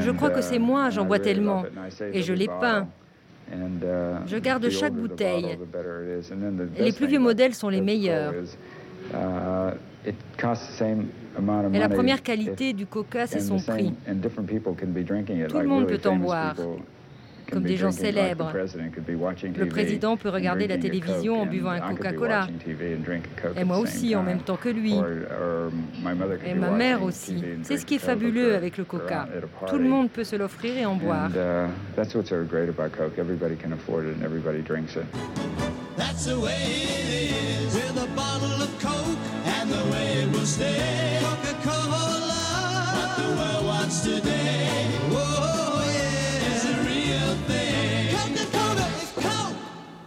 Je 0.00 0.10
crois 0.10 0.30
que 0.30 0.40
c'est 0.40 0.58
moi, 0.58 0.90
j'en 0.90 1.04
bois 1.04 1.18
tellement, 1.18 1.64
et 2.12 2.22
je 2.22 2.32
l'ai 2.32 2.46
peint. 2.48 2.88
Je 4.26 4.38
garde 4.38 4.68
chaque 4.70 4.94
bouteille. 4.94 5.58
Les 6.78 6.92
plus 6.92 7.06
vieux 7.06 7.18
modèles 7.18 7.54
sont 7.54 7.68
les 7.68 7.82
meilleurs. 7.82 8.32
Et 11.72 11.78
la 11.78 11.88
première 11.88 12.22
qualité 12.22 12.72
du 12.72 12.86
coca, 12.86 13.26
c'est 13.26 13.40
son 13.40 13.56
prix. 13.58 13.92
Tout 15.48 15.58
le 15.58 15.66
monde 15.66 15.86
peut 15.86 16.08
en 16.08 16.16
boire, 16.16 16.54
comme 17.50 17.62
des 17.62 17.76
gens 17.76 17.90
célèbres. 17.90 18.52
Le 19.56 19.66
président 19.66 20.16
peut 20.16 20.28
regarder 20.28 20.66
la 20.66 20.78
télévision 20.78 21.42
en 21.42 21.46
buvant 21.46 21.70
un 21.70 21.80
Coca-Cola. 21.80 22.48
Et 23.56 23.64
moi 23.64 23.78
aussi, 23.78 24.16
en 24.16 24.22
même 24.22 24.40
temps 24.40 24.56
que 24.56 24.68
lui. 24.68 24.94
Et 26.46 26.54
ma 26.54 26.70
mère 26.70 27.02
aussi. 27.02 27.42
C'est 27.62 27.78
ce 27.78 27.86
qui 27.86 27.96
est 27.96 27.98
fabuleux 27.98 28.54
avec 28.54 28.78
le 28.78 28.84
Coca. 28.84 29.28
Tout 29.68 29.78
le 29.78 29.88
monde 29.88 30.10
peut 30.10 30.24
se 30.24 30.36
l'offrir 30.36 30.76
et 30.76 30.86
en 30.86 30.96
boire. 30.96 31.30
That's 35.96 36.26
the 36.26 36.36
way 36.36 36.50
it 36.50 37.30
is 37.30 37.74
with 37.76 37.96
a 38.02 38.06
bottle 38.16 38.60
of 38.60 38.68
Coke 38.80 39.16
and 39.46 39.70
the 39.70 39.92
way 39.92 40.24
it 40.24 40.32
will 40.32 40.44
stay. 40.44 41.03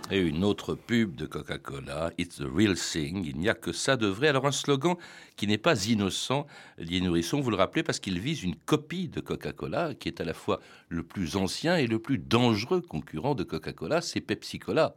Et 0.10 0.20
une 0.20 0.46
autre 0.46 0.74
pub 0.74 1.16
de 1.16 1.26
Coca-Cola, 1.26 2.12
It's 2.18 2.38
the 2.38 2.46
real 2.50 2.76
thing, 2.76 3.26
il 3.26 3.38
n'y 3.38 3.50
a 3.50 3.54
que 3.54 3.74
ça 3.74 3.98
de 3.98 4.08
vrai. 4.08 4.30
Alors 4.30 4.46
un 4.46 4.54
slogan 4.54 4.96
qui 5.36 5.48
n'est 5.48 5.58
pas 5.58 5.86
innocent, 5.86 6.48
Lié 6.78 7.02
Nourrisson, 7.02 7.42
vous 7.42 7.50
le 7.50 7.58
rappelez, 7.58 7.84
parce 7.84 8.00
qu'il 8.00 8.18
vise 8.18 8.42
une 8.42 8.56
copie 8.56 9.10
de 9.10 9.20
Coca-Cola, 9.20 9.96
qui 9.96 10.08
est 10.08 10.22
à 10.22 10.24
la 10.24 10.34
fois 10.34 10.62
le 10.88 11.04
plus 11.04 11.36
ancien 11.36 11.76
et 11.76 11.88
le 11.88 12.00
plus 12.00 12.20
dangereux 12.20 12.80
concurrent 12.80 13.36
de 13.36 13.44
Coca-Cola, 13.44 14.00
c'est 14.00 14.22
Pepsi-Cola. 14.22 14.96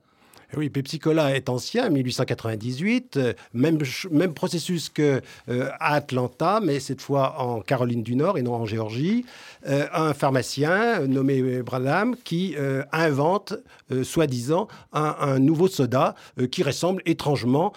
Eh 0.53 0.57
oui, 0.57 0.69
Pepsi 0.69 0.99
Cola 0.99 1.37
est 1.37 1.49
ancien, 1.49 1.89
1898, 1.91 3.17
euh, 3.17 3.33
même, 3.55 3.79
même 4.11 4.35
processus 4.35 4.89
que 4.89 5.21
euh, 5.49 5.69
Atlanta, 5.79 6.61
mais 6.61 6.81
cette 6.81 7.01
fois 7.01 7.41
en 7.41 7.61
Caroline 7.61 8.03
du 8.03 8.17
Nord 8.17 8.37
et 8.37 8.43
non 8.43 8.55
en 8.55 8.67
Géorgie. 8.67 9.25
Euh, 9.69 9.87
un 9.93 10.13
pharmacien 10.13 11.07
nommé 11.07 11.63
Bradham 11.63 12.17
qui 12.25 12.57
invente, 12.93 13.55
soi-disant, 14.03 14.69
un, 14.93 15.39
nouveau 15.39 15.69
soda 15.69 16.15
qui 16.51 16.63
ressemble 16.63 17.03
étrangement 17.07 17.73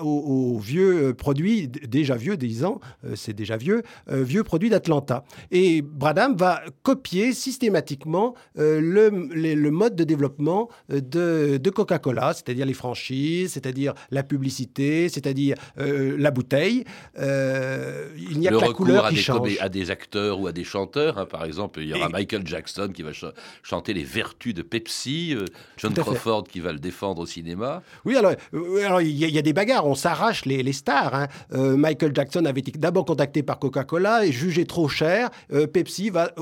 aux, 0.00 0.58
vieux 0.58 1.14
produits, 1.14 1.68
déjà 1.68 2.16
vieux, 2.16 2.36
disons, 2.36 2.80
c'est 3.14 3.34
déjà 3.34 3.56
vieux, 3.56 3.82
vieux 4.08 4.42
produits 4.42 4.70
d'Atlanta. 4.70 5.24
Et 5.50 5.82
Bradham 5.82 6.36
va 6.36 6.62
copier 6.82 7.32
systématiquement 7.32 8.34
le, 8.56 9.10
le, 9.10 9.70
mode 9.70 9.96
de 9.96 10.04
développement 10.04 10.68
de, 10.88 11.58
de 11.58 11.70
Coca 11.70 11.91
Coca-Cola, 11.92 12.32
c'est-à-dire 12.34 12.66
les 12.66 12.74
franchises, 12.74 13.52
c'est-à-dire 13.52 13.94
la 14.10 14.22
publicité, 14.22 15.08
c'est-à-dire 15.08 15.56
euh, 15.78 16.16
la 16.18 16.30
bouteille. 16.30 16.84
Euh, 17.18 18.08
il 18.30 18.38
n'y 18.38 18.48
a 18.48 18.50
que 18.50 18.56
la 18.56 18.72
couleur 18.72 19.08
qui 19.08 19.16
change. 19.16 19.56
à 19.60 19.68
des 19.68 19.90
acteurs 19.90 20.40
ou 20.40 20.46
à 20.46 20.52
des 20.52 20.64
chanteurs. 20.64 21.18
Hein. 21.18 21.26
par 21.26 21.44
exemple, 21.44 21.80
il 21.80 21.88
y 21.88 21.94
aura 21.94 22.08
Michael 22.08 22.46
Jackson 22.46 22.90
qui 22.94 23.02
va 23.02 23.10
chanter 23.62 23.92
les 23.92 24.04
vertus 24.04 24.54
de 24.54 24.62
Pepsi, 24.62 25.34
euh, 25.34 25.44
John 25.76 25.92
Crawford 25.92 26.44
qui 26.44 26.60
va 26.60 26.72
le 26.72 26.78
défendre 26.78 27.22
au 27.22 27.26
cinéma. 27.26 27.82
Oui, 28.04 28.16
alors, 28.16 28.32
il 29.00 29.10
y, 29.10 29.38
a 29.38 29.42
des 29.42 29.52
bagarres, 29.52 29.86
on 29.86 29.94
s'arrache 29.94 30.44
les, 30.44 30.72
stars. 30.72 31.14
Hein. 31.14 31.28
Michael 31.76 32.12
Jackson 32.14 32.44
avait 32.44 32.60
été 32.60 32.72
d'abord 32.72 33.04
contacté 33.04 33.42
par 33.42 33.58
Coca-Cola 33.58 34.24
et 34.24 34.32
jugé 34.32 34.64
trop 34.64 34.88
cher. 34.88 35.30
Pepsi 35.72 36.10
va 36.10 36.32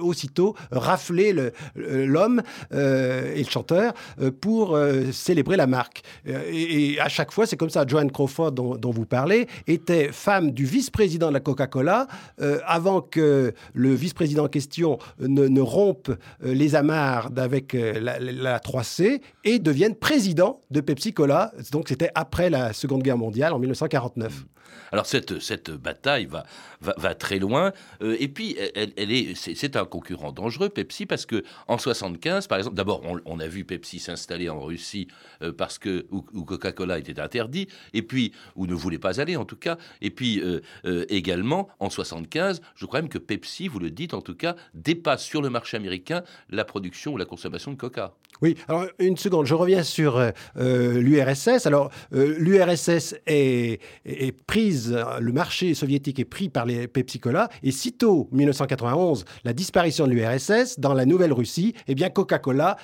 aussitôt 0.00 0.54
rafler 0.70 1.34
l'homme 1.74 2.42
et 2.72 3.42
le 3.42 3.50
chanteur 3.50 3.94
pour 4.40 4.76
célébrer 5.12 5.56
la 5.56 5.66
marque. 5.66 6.02
Euh, 6.26 6.42
et, 6.52 6.98
à 7.00 7.08
chaque 7.08 7.32
fois, 7.32 7.46
c'est 7.46 7.56
comme 7.56 7.70
ça. 7.70 7.84
Joanne 7.86 8.10
Crawford, 8.10 8.52
dont, 8.52 8.90
vous 8.90 9.06
parlez, 9.06 9.46
était 9.66 10.10
femme 10.12 10.50
du 10.50 10.64
vice-président 10.64 11.28
de 11.28 11.34
la 11.34 11.40
Coca-Cola 11.40 12.06
euh, 12.40 12.60
avant 12.66 13.00
que 13.00 13.52
le 13.74 13.94
vice-président 13.94 14.44
en 14.44 14.48
question 14.48 14.98
ne, 15.20 15.60
rompe 15.60 16.10
euh, 16.10 16.54
les 16.54 16.74
amarres 16.74 17.30
avec 17.36 17.72
la, 17.72 18.58
3C 18.58 19.20
et 19.44 19.58
devienne 19.58 19.94
président 19.94 20.60
de 20.70 20.80
Pepsi-Cola. 20.80 21.52
Donc 21.72 21.88
c'était 21.88 22.10
après 22.14 22.50
la 22.50 22.72
Seconde 22.72 23.02
Guerre 23.02 23.18
mondiale 23.18 23.52
en 23.52 23.58
1949. 23.58 24.44
Alors 24.92 25.06
cette, 25.06 25.40
cette 25.40 25.70
bataille 25.70 26.26
va, 26.26 26.44
va, 26.80 27.14
très 27.14 27.38
loin. 27.38 27.72
et 28.00 28.28
puis, 28.28 28.56
elle, 28.74 29.12
est, 29.12 29.34
c'est, 29.34 29.76
un 29.76 29.84
concurrent 29.84 30.32
dangereux, 30.32 30.68
Pepsi, 30.68 31.06
parce 31.06 31.26
que 31.26 31.44
en 31.66 31.78
75, 31.78 32.46
par 32.46 32.58
exemple, 32.58 32.76
d'abord, 32.76 33.02
on, 33.04 33.20
on, 33.24 33.40
a 33.40 33.46
vu 33.46 33.64
Pepsi 33.64 33.98
s'installer 33.98 34.48
en 34.48 34.60
Russie 34.60 35.08
euh, 35.42 35.52
parce 35.52 35.78
que 35.78 36.06
où, 36.10 36.22
Coca-Cola 36.22 36.98
était 36.98 37.20
interdit, 37.20 37.68
et 37.92 38.02
puis 38.02 38.32
ou 38.56 38.66
ne 38.66 38.74
voulait 38.74 38.98
pas 38.98 39.20
aller 39.20 39.36
en 39.36 39.44
tout 39.44 39.56
cas, 39.56 39.76
et 40.00 40.10
puis 40.10 40.40
euh, 40.40 40.60
euh, 40.84 41.04
également 41.08 41.68
en 41.80 41.90
75, 41.90 42.60
je 42.74 42.86
crois 42.86 43.00
même 43.00 43.08
que 43.08 43.18
Pepsi, 43.18 43.68
vous 43.68 43.78
le 43.78 43.90
dites 43.90 44.14
en 44.14 44.22
tout 44.22 44.34
cas, 44.34 44.56
dépasse 44.74 45.24
sur 45.24 45.42
le 45.42 45.50
marché 45.50 45.76
américain 45.76 46.22
la 46.50 46.64
production 46.64 47.12
ou 47.12 47.16
la 47.16 47.24
consommation 47.24 47.72
de 47.72 47.76
Coca. 47.76 48.14
Oui, 48.42 48.56
alors 48.68 48.86
une 48.98 49.16
seconde, 49.16 49.46
je 49.46 49.54
reviens 49.54 49.82
sur 49.82 50.22
l'URSS. 50.56 51.66
Alors 51.66 51.90
l'URSS 52.12 53.16
est, 53.26 53.80
est, 54.04 54.32
prise, 54.46 54.96
le 55.20 55.32
marché 55.32 55.74
soviétique 55.74 56.18
est 56.18 56.24
pris 56.24 56.48
par 56.48 56.64
les 56.66 56.86
Pepsi 56.86 57.18
Cola, 57.18 57.48
et 57.62 57.72
sitôt 57.72 58.28
1991, 58.32 59.24
la 59.44 59.52
disparition 59.52 60.06
de 60.06 60.12
l'URSS 60.12 60.78
dans 60.78 60.94
la 60.94 61.04
Nouvelle-Russie, 61.04 61.74
eh 61.88 61.94
bien 61.94 62.10
Coca-Cola 62.10 62.76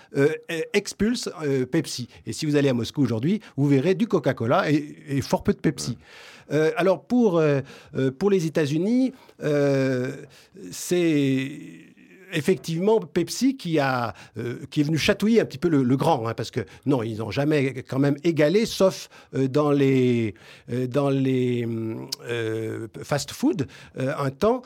expulse 0.72 1.30
Pepsi. 1.70 2.08
Et 2.26 2.32
si 2.32 2.46
vous 2.46 2.56
allez 2.56 2.68
à 2.68 2.74
Moscou 2.74 3.02
aujourd'hui, 3.02 3.40
vous 3.56 3.68
verrez 3.68 3.94
du 3.94 4.06
Coca-Cola 4.06 4.70
et, 4.70 5.20
fort 5.22 5.42
peu 5.42 5.52
de 5.52 5.60
Pepsi. 5.60 5.96
Euh, 6.52 6.72
alors 6.76 7.04
pour, 7.04 7.38
euh, 7.38 7.60
euh, 7.96 8.10
pour 8.10 8.30
les 8.30 8.46
États-Unis, 8.46 9.12
c'est 10.70 11.93
effectivement 12.34 13.00
Pepsi 13.00 13.56
qui, 13.56 13.78
a, 13.78 14.14
qui 14.70 14.80
est 14.80 14.84
venu 14.84 14.98
chatouiller 14.98 15.40
un 15.40 15.44
petit 15.44 15.58
peu 15.58 15.68
le, 15.68 15.96
grand, 15.96 16.26
hein, 16.26 16.34
parce 16.34 16.50
que 16.50 16.60
non, 16.86 17.02
ils 17.02 17.18
n'ont 17.18 17.30
jamais 17.30 17.82
quand 17.88 17.98
même 17.98 18.16
égalé, 18.24 18.66
sauf 18.66 19.08
dans 19.32 19.70
les, 19.70 20.34
dans 20.88 21.10
les 21.10 21.66
fast-food, 23.02 23.66
un 23.96 24.30
temps, 24.30 24.62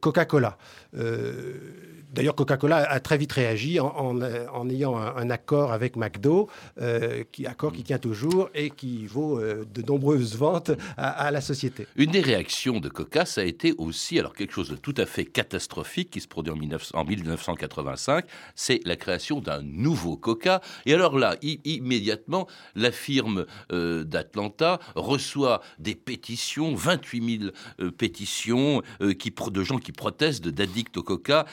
Coca-Cola. 0.00 0.56
D'ailleurs, 2.16 2.34
Coca-Cola 2.34 2.78
a 2.78 2.98
très 2.98 3.18
vite 3.18 3.32
réagi 3.32 3.78
en, 3.78 4.70
ayant 4.70 4.96
un, 4.96 5.28
accord 5.28 5.72
avec 5.72 5.96
McDo, 5.96 6.48
euh, 6.80 7.24
qui 7.30 7.46
accord 7.46 7.72
qui 7.72 7.82
tient 7.82 7.98
toujours 7.98 8.48
et 8.54 8.70
qui 8.70 9.06
vaut 9.06 9.38
euh, 9.38 9.66
de 9.74 9.82
nombreuses 9.82 10.34
ventes 10.34 10.70
à, 10.96 11.30
la 11.30 11.42
société. 11.42 11.86
Une 11.94 12.12
des 12.12 12.22
réactions 12.22 12.80
de 12.80 12.88
Coca, 12.88 13.26
ça 13.26 13.42
a 13.42 13.44
été 13.44 13.74
aussi 13.76 14.18
alors 14.18 14.32
quelque 14.32 14.54
chose 14.54 14.70
de 14.70 14.76
tout 14.76 14.94
à 14.96 15.04
fait 15.04 15.26
catastrophique 15.26 16.08
qui 16.08 16.22
se 16.22 16.26
produit 16.26 16.54
en, 16.94 17.04
1985, 17.04 18.24
c'est 18.54 18.80
la 18.86 18.96
création 18.96 19.40
d'un 19.40 19.60
nouveau 19.62 20.16
Coca. 20.16 20.62
Et 20.86 20.94
alors 20.94 21.18
là, 21.18 21.36
immédiatement, 21.42 22.46
la 22.74 22.92
firme 22.92 23.44
euh, 23.72 24.04
d'Atlanta 24.04 24.78
reçoit 24.94 25.60
des 25.78 25.94
pétitions, 25.94 26.74
28 26.74 27.50
000 27.78 27.90
pétitions 27.90 28.80
qui, 29.18 29.34
de 29.50 29.62
gens 29.62 29.78
qui 29.78 29.92
protestent 29.92 30.48
d'addicts 30.48 30.96
au 30.96 31.02
Coca 31.02 31.44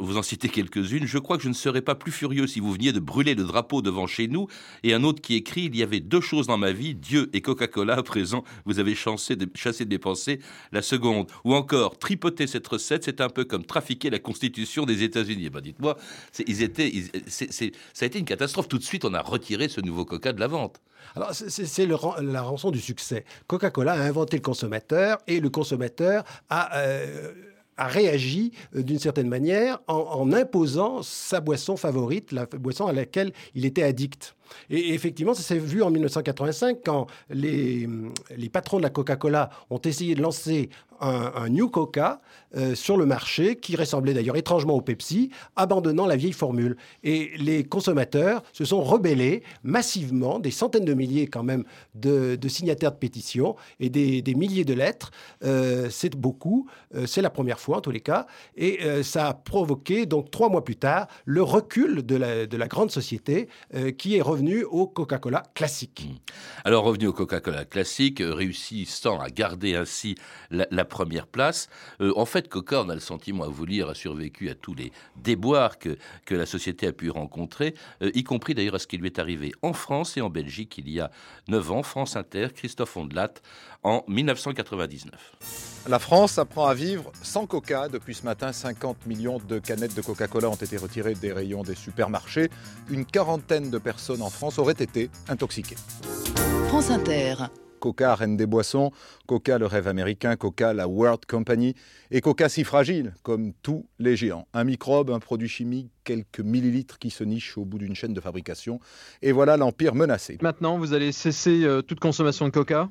vous 0.00 0.16
en 0.16 0.22
citez 0.22 0.48
quelques-unes. 0.48 1.06
Je 1.06 1.18
crois 1.18 1.36
que 1.36 1.42
je 1.42 1.48
ne 1.48 1.54
serais 1.54 1.82
pas 1.82 1.94
plus 1.94 2.12
furieux 2.12 2.46
si 2.46 2.60
vous 2.60 2.72
veniez 2.72 2.92
de 2.92 3.00
brûler 3.00 3.34
le 3.34 3.44
drapeau 3.44 3.82
devant 3.82 4.06
chez 4.06 4.28
nous. 4.28 4.46
Et 4.82 4.94
un 4.94 5.04
autre 5.04 5.20
qui 5.20 5.34
écrit 5.34 5.64
Il 5.64 5.76
y 5.76 5.82
avait 5.82 6.00
deux 6.00 6.20
choses 6.20 6.46
dans 6.46 6.58
ma 6.58 6.72
vie, 6.72 6.94
Dieu 6.94 7.30
et 7.32 7.40
Coca-Cola. 7.40 7.96
À 7.96 8.02
présent, 8.02 8.44
vous 8.64 8.78
avez 8.78 8.94
chassé 8.94 9.36
chassé 9.54 9.84
des 9.84 9.98
pensées 9.98 10.40
la 10.72 10.82
seconde. 10.82 11.30
Ou 11.44 11.54
encore, 11.54 11.98
tripoter 11.98 12.46
cette 12.46 12.66
recette, 12.66 13.04
c'est 13.04 13.20
un 13.20 13.28
peu 13.28 13.44
comme 13.44 13.64
trafiquer 13.64 14.10
la 14.10 14.18
constitution 14.18 14.84
des 14.84 15.02
États-Unis. 15.02 15.44
Eh 15.46 15.50
ben, 15.50 15.60
dites-moi, 15.60 15.96
ils 16.46 16.62
étaient, 16.62 16.92
ça 17.28 18.04
a 18.04 18.06
été 18.06 18.18
une 18.18 18.24
catastrophe. 18.24 18.68
Tout 18.68 18.78
de 18.78 18.84
suite, 18.84 19.04
on 19.04 19.14
a 19.14 19.20
retiré 19.20 19.68
ce 19.68 19.80
nouveau 19.80 20.04
Coca 20.04 20.32
de 20.32 20.40
la 20.40 20.48
vente. 20.48 20.80
Alors, 21.16 21.32
c'est 21.34 21.86
la 21.86 22.42
rançon 22.42 22.70
du 22.70 22.80
succès. 22.80 23.24
Coca-Cola 23.46 23.92
a 23.92 24.00
inventé 24.00 24.36
le 24.36 24.42
consommateur 24.42 25.18
et 25.26 25.40
le 25.40 25.50
consommateur 25.50 26.24
a. 26.50 26.76
Euh, 26.78 27.32
a 27.76 27.86
réagi 27.86 28.52
euh, 28.74 28.82
d'une 28.82 28.98
certaine 28.98 29.28
manière 29.28 29.80
en, 29.88 30.32
imposant 30.32 31.02
sa 31.02 31.40
boisson 31.40 31.76
favorite, 31.76 32.32
la 32.32 32.46
boisson 32.46 32.86
à 32.86 32.92
laquelle 32.92 33.32
il 33.54 33.64
était 33.64 33.82
addict. 33.82 34.36
Et 34.70 34.94
effectivement, 34.94 35.34
ça 35.34 35.42
s'est 35.42 35.58
vu 35.58 35.82
en 35.82 35.90
1985 35.90 36.78
quand 36.84 37.06
les, 37.30 37.88
les 38.36 38.48
patrons 38.48 38.78
de 38.78 38.82
la 38.82 38.90
Coca-Cola 38.90 39.50
ont 39.70 39.80
essayé 39.80 40.14
de 40.14 40.22
lancer 40.22 40.70
un, 41.00 41.48
New 41.48 41.68
Coca 41.68 42.20
euh, 42.56 42.74
sur 42.74 42.96
le 42.96 43.06
marché 43.06 43.56
qui 43.56 43.76
ressemblait 43.76 44.14
d'ailleurs 44.14 44.36
étrangement 44.36 44.74
au 44.74 44.80
Pepsi, 44.80 45.30
abandonnant 45.56 46.06
la 46.06 46.16
vieille 46.16 46.32
formule. 46.32 46.76
Et 47.02 47.32
les 47.38 47.64
consommateurs 47.64 48.42
se 48.52 48.64
sont 48.64 48.82
rebellés 48.82 49.42
massivement, 49.62 50.38
des 50.38 50.50
centaines 50.50 50.84
de 50.84 50.94
milliers 50.94 51.26
quand 51.26 51.42
même 51.42 51.64
de, 51.94 52.38
signataires 52.48 52.92
de 52.92 52.96
pétitions 52.96 53.56
et 53.80 53.90
des, 53.90 54.34
milliers 54.34 54.64
de 54.64 54.74
lettres. 54.74 55.10
Euh, 55.44 55.88
c'est 55.90 56.14
beaucoup, 56.14 56.68
euh, 56.94 57.06
c'est 57.06 57.22
la 57.22 57.30
première 57.30 57.60
fois 57.60 57.78
en 57.78 57.80
tous 57.80 57.90
les 57.90 58.00
cas. 58.00 58.26
Et 58.56 58.80
ça 59.02 59.28
a 59.28 59.34
provoqué, 59.34 60.06
donc 60.06 60.30
trois 60.30 60.48
mois 60.48 60.64
plus 60.64 60.76
tard, 60.76 61.06
le 61.24 61.42
recul 61.42 62.04
de 62.04 62.16
la, 62.16 62.46
de 62.46 62.56
la 62.56 62.68
grande 62.68 62.90
société 62.90 63.48
qui 63.98 64.16
est 64.16 64.22
revenu 64.34 64.64
au 64.64 64.88
Coca-Cola 64.88 65.44
classique. 65.54 66.08
Mmh. 66.08 66.32
Alors 66.64 66.84
revenu 66.84 67.06
au 67.06 67.12
Coca-Cola 67.12 67.64
classique, 67.64 68.20
réussissant 68.20 69.20
à 69.20 69.28
garder 69.28 69.76
ainsi 69.76 70.16
la, 70.50 70.66
la 70.72 70.84
première 70.84 71.28
place. 71.28 71.68
Euh, 72.00 72.12
en 72.16 72.26
fait, 72.26 72.48
Coca, 72.48 72.82
on 72.82 72.88
a 72.88 72.94
le 72.94 73.00
sentiment 73.00 73.44
à 73.44 73.48
vous 73.48 73.64
lire, 73.64 73.88
a 73.88 73.94
survécu 73.94 74.50
à 74.50 74.56
tous 74.56 74.74
les 74.74 74.90
déboires 75.16 75.78
que, 75.78 75.96
que 76.26 76.34
la 76.34 76.46
société 76.46 76.88
a 76.88 76.92
pu 76.92 77.10
rencontrer, 77.10 77.74
euh, 78.02 78.10
y 78.14 78.24
compris 78.24 78.54
d'ailleurs 78.54 78.74
à 78.74 78.80
ce 78.80 78.88
qui 78.88 78.98
lui 78.98 79.06
est 79.06 79.20
arrivé 79.20 79.52
en 79.62 79.72
France 79.72 80.16
et 80.16 80.20
en 80.20 80.30
Belgique 80.30 80.78
il 80.78 80.90
y 80.90 81.00
a 81.00 81.10
9 81.48 81.70
ans. 81.70 81.82
France 81.84 82.16
Inter, 82.16 82.48
Christophe 82.54 82.96
Ondelat, 82.96 83.34
en 83.84 84.02
1999. 84.08 85.84
La 85.86 85.98
France 85.98 86.38
apprend 86.38 86.66
à 86.66 86.74
vivre 86.74 87.12
sans 87.22 87.46
coca. 87.46 87.88
Depuis 87.88 88.14
ce 88.14 88.24
matin, 88.24 88.52
50 88.52 89.06
millions 89.06 89.38
de 89.38 89.58
canettes 89.58 89.94
de 89.94 90.00
Coca-Cola 90.00 90.48
ont 90.48 90.54
été 90.54 90.78
retirées 90.78 91.14
des 91.14 91.32
rayons 91.32 91.62
des 91.62 91.74
supermarchés. 91.74 92.50
Une 92.88 93.04
quarantaine 93.04 93.70
de 93.70 93.78
personnes 93.78 94.22
en 94.22 94.30
France 94.30 94.58
auraient 94.58 94.72
été 94.72 95.10
intoxiquées. 95.28 95.76
France 96.68 96.90
Inter. 96.90 97.34
Coca, 97.84 98.14
reine 98.14 98.38
des 98.38 98.46
boissons, 98.46 98.92
Coca, 99.26 99.58
le 99.58 99.66
rêve 99.66 99.88
américain, 99.88 100.36
Coca, 100.36 100.72
la 100.72 100.88
World 100.88 101.26
Company, 101.26 101.74
et 102.10 102.22
Coca 102.22 102.48
si 102.48 102.64
fragile, 102.64 103.12
comme 103.22 103.52
tous 103.62 103.84
les 103.98 104.16
géants. 104.16 104.48
Un 104.54 104.64
microbe, 104.64 105.10
un 105.10 105.18
produit 105.18 105.50
chimique, 105.50 105.90
quelques 106.02 106.40
millilitres 106.40 106.98
qui 106.98 107.10
se 107.10 107.24
nichent 107.24 107.58
au 107.58 107.66
bout 107.66 107.76
d'une 107.76 107.94
chaîne 107.94 108.14
de 108.14 108.20
fabrication, 108.22 108.80
et 109.20 109.32
voilà 109.32 109.58
l'empire 109.58 109.94
menacé. 109.94 110.38
Maintenant, 110.40 110.78
vous 110.78 110.94
allez 110.94 111.12
cesser 111.12 111.64
euh, 111.64 111.82
toute 111.82 112.00
consommation 112.00 112.46
de 112.46 112.52
Coca? 112.52 112.88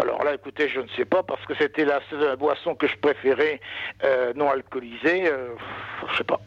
Alors 0.00 0.24
là, 0.24 0.34
écoutez, 0.34 0.68
je 0.68 0.80
ne 0.80 0.88
sais 0.96 1.04
pas, 1.04 1.22
parce 1.22 1.44
que 1.44 1.54
c'était 1.54 1.84
la, 1.84 2.00
boisson 2.36 2.74
que 2.74 2.86
je 2.86 2.96
préférais 2.96 3.60
euh, 4.04 4.32
non 4.34 4.50
alcoolisée. 4.50 5.28
Euh, 5.28 5.54
je 6.10 6.18
sais 6.18 6.24
pas. 6.24 6.40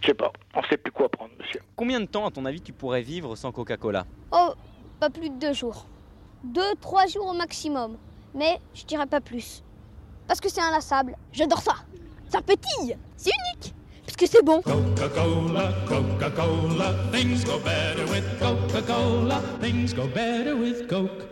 Je 0.00 0.08
sais 0.08 0.14
pas. 0.14 0.32
On 0.54 0.62
sait 0.64 0.78
plus 0.78 0.92
quoi 0.92 1.08
prendre, 1.08 1.32
monsieur. 1.38 1.60
Combien 1.76 2.00
de 2.00 2.06
temps, 2.06 2.26
à 2.26 2.30
ton 2.30 2.44
avis, 2.46 2.60
tu 2.60 2.72
pourrais 2.72 3.02
vivre 3.02 3.36
sans 3.36 3.52
Coca-Cola? 3.52 4.06
Oh, 4.32 4.54
pas 4.98 5.10
plus 5.10 5.28
de 5.28 5.38
deux 5.38 5.52
jours. 5.52 5.86
Deux, 6.42 6.74
trois 6.80 7.06
jours 7.06 7.26
au 7.26 7.34
maximum. 7.34 7.98
Mais 8.34 8.58
je 8.74 8.84
dirais 8.84 9.06
pas 9.06 9.20
plus. 9.20 9.62
Parce 10.26 10.40
que 10.40 10.48
c'est 10.48 10.62
inlassable. 10.62 11.16
J'adore 11.32 11.60
ça. 11.60 11.74
Ça 12.28 12.40
pétille. 12.40 12.96
C'est 13.16 13.30
unique. 13.30 13.74
Parce 14.06 14.16
que 14.16 14.26
c'est 14.26 14.42
bon. 14.42 14.62
Coca-Cola, 14.62 15.72
Coca-Cola, 15.86 16.94
things 17.12 17.44
go 17.44 17.58
better 17.58 18.04
with 18.10 18.24
Coca-Cola, 18.38 19.40
things 19.60 19.92
go 19.92 20.06
better 20.06 20.56
with 20.56 20.88
Coke 20.88 21.30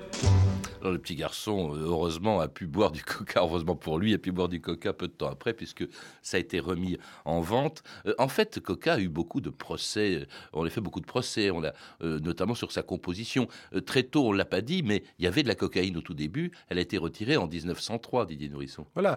le 0.82 0.98
petit 0.98 1.16
garçon, 1.16 1.74
euh, 1.74 1.80
heureusement, 1.86 2.40
a 2.40 2.48
pu 2.48 2.66
boire 2.66 2.90
du 2.90 3.02
coca, 3.04 3.40
heureusement 3.40 3.76
pour 3.76 3.98
lui, 3.98 4.14
a 4.14 4.18
pu 4.18 4.32
boire 4.32 4.48
du 4.48 4.60
coca 4.60 4.92
peu 4.92 5.08
de 5.08 5.12
temps 5.12 5.30
après, 5.30 5.52
puisque 5.52 5.84
ça 6.22 6.36
a 6.36 6.40
été 6.40 6.60
remis 6.60 6.98
en 7.24 7.40
vente. 7.40 7.82
Euh, 8.06 8.14
en 8.18 8.28
fait, 8.28 8.60
Coca 8.60 8.94
a 8.94 8.98
eu 8.98 9.08
beaucoup 9.08 9.40
de 9.40 9.50
procès, 9.50 10.26
on 10.52 10.64
a 10.64 10.70
fait 10.70 10.80
beaucoup 10.80 11.00
de 11.00 11.06
procès, 11.06 11.50
on 11.50 11.64
a, 11.64 11.72
euh, 12.02 12.18
notamment 12.20 12.54
sur 12.54 12.72
sa 12.72 12.82
composition. 12.82 13.48
très 13.86 14.02
tôt, 14.02 14.28
on 14.28 14.32
l'a 14.32 14.44
pas 14.44 14.60
dit, 14.60 14.82
mais 14.82 15.02
il 15.18 15.24
y 15.24 15.28
avait 15.28 15.42
de 15.42 15.48
la 15.48 15.54
cocaïne 15.54 15.96
au 15.96 16.00
tout 16.00 16.14
début, 16.14 16.52
elle 16.68 16.78
a 16.78 16.80
été 16.80 16.98
retirée 16.98 17.36
en 17.36 17.46
1903, 17.46 18.26
Didier 18.26 18.48
Nourisson. 18.48 18.86
Voilà, 18.94 19.16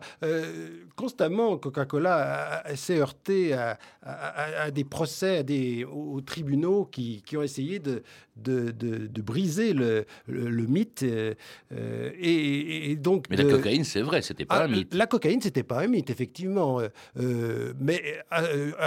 constamment, 0.95 1.57
Coca-Cola 1.57 2.63
s'est 2.75 2.99
heurté 2.99 3.53
à, 3.53 4.71
des 4.71 4.83
procès, 4.83 5.37
à 5.37 5.43
des, 5.43 5.85
aux, 5.85 6.21
tribunaux 6.21 6.85
qui, 6.85 7.23
ont 7.35 7.41
essayé 7.41 7.79
de, 7.79 8.03
de, 8.41 9.21
briser 9.21 9.73
le, 9.73 10.05
le 10.27 10.65
mythe 10.65 11.03
euh, 11.03 12.11
et, 12.19 12.95
donc 12.95 13.25
mais 13.29 13.37
la 13.37 13.43
cocaïne, 13.43 13.83
c'est 13.83 14.01
vrai, 14.01 14.21
c'était 14.21 14.45
pas 14.45 14.55
ah, 14.55 14.63
un 14.65 14.67
mythe. 14.67 14.93
La 14.93 15.07
cocaïne, 15.07 15.41
c'était 15.41 15.63
pas 15.63 15.81
un 15.81 15.87
mythe, 15.87 16.09
effectivement. 16.09 16.79
Euh, 16.79 16.89
euh, 17.19 17.73
mais 17.79 18.01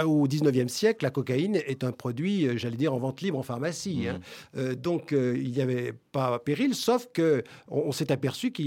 au 0.05 0.27
19e 0.27 0.67
siècle, 0.67 1.03
la 1.03 1.11
cocaïne 1.11 1.55
est 1.55 1.83
un 1.83 1.91
produit, 1.91 2.57
j'allais 2.57 2.77
dire, 2.77 2.93
en 2.93 2.97
vente 2.97 3.21
libre 3.21 3.37
en 3.37 3.43
pharmacie. 3.43 4.07
Hein. 4.07 4.19
Mmh. 4.55 4.75
donc, 4.75 5.11
il 5.11 5.51
n'y 5.51 5.61
avait 5.61 5.93
pas 6.11 6.39
péril, 6.39 6.75
sauf 6.75 7.07
que 7.13 7.43
on, 7.67 7.91
s'est 7.91 8.11
aperçu 8.11 8.51
que 8.51 8.63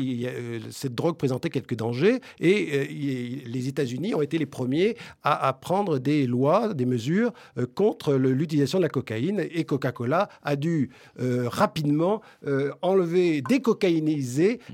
cette 0.71 0.95
drogue 0.95 1.17
présentait 1.17 1.51
quelques 1.51 1.77
dangers 1.77 2.21
et 2.41 3.43
les 3.47 3.69
États-Unis 3.69 4.15
ont 4.15 4.23
été 4.23 4.39
les 4.39 4.47
premiers 4.47 4.97
à, 5.23 5.49
à, 5.49 5.53
prendre 5.53 5.99
des 5.99 6.27
lois, 6.27 6.75
des 6.75 6.87
mesures 6.87 7.33
contre 7.75 8.15
l'utilisation 8.15 8.79
de 8.79 8.85
la 8.85 8.89
cocaïne. 8.89 9.47
Et 9.51 9.65
Coca-Cola 9.65 10.29
a 10.43 10.57
dû 10.57 10.78
rapidement 11.19 12.21
enlever, 12.83 13.43
décocaïner 13.43 14.09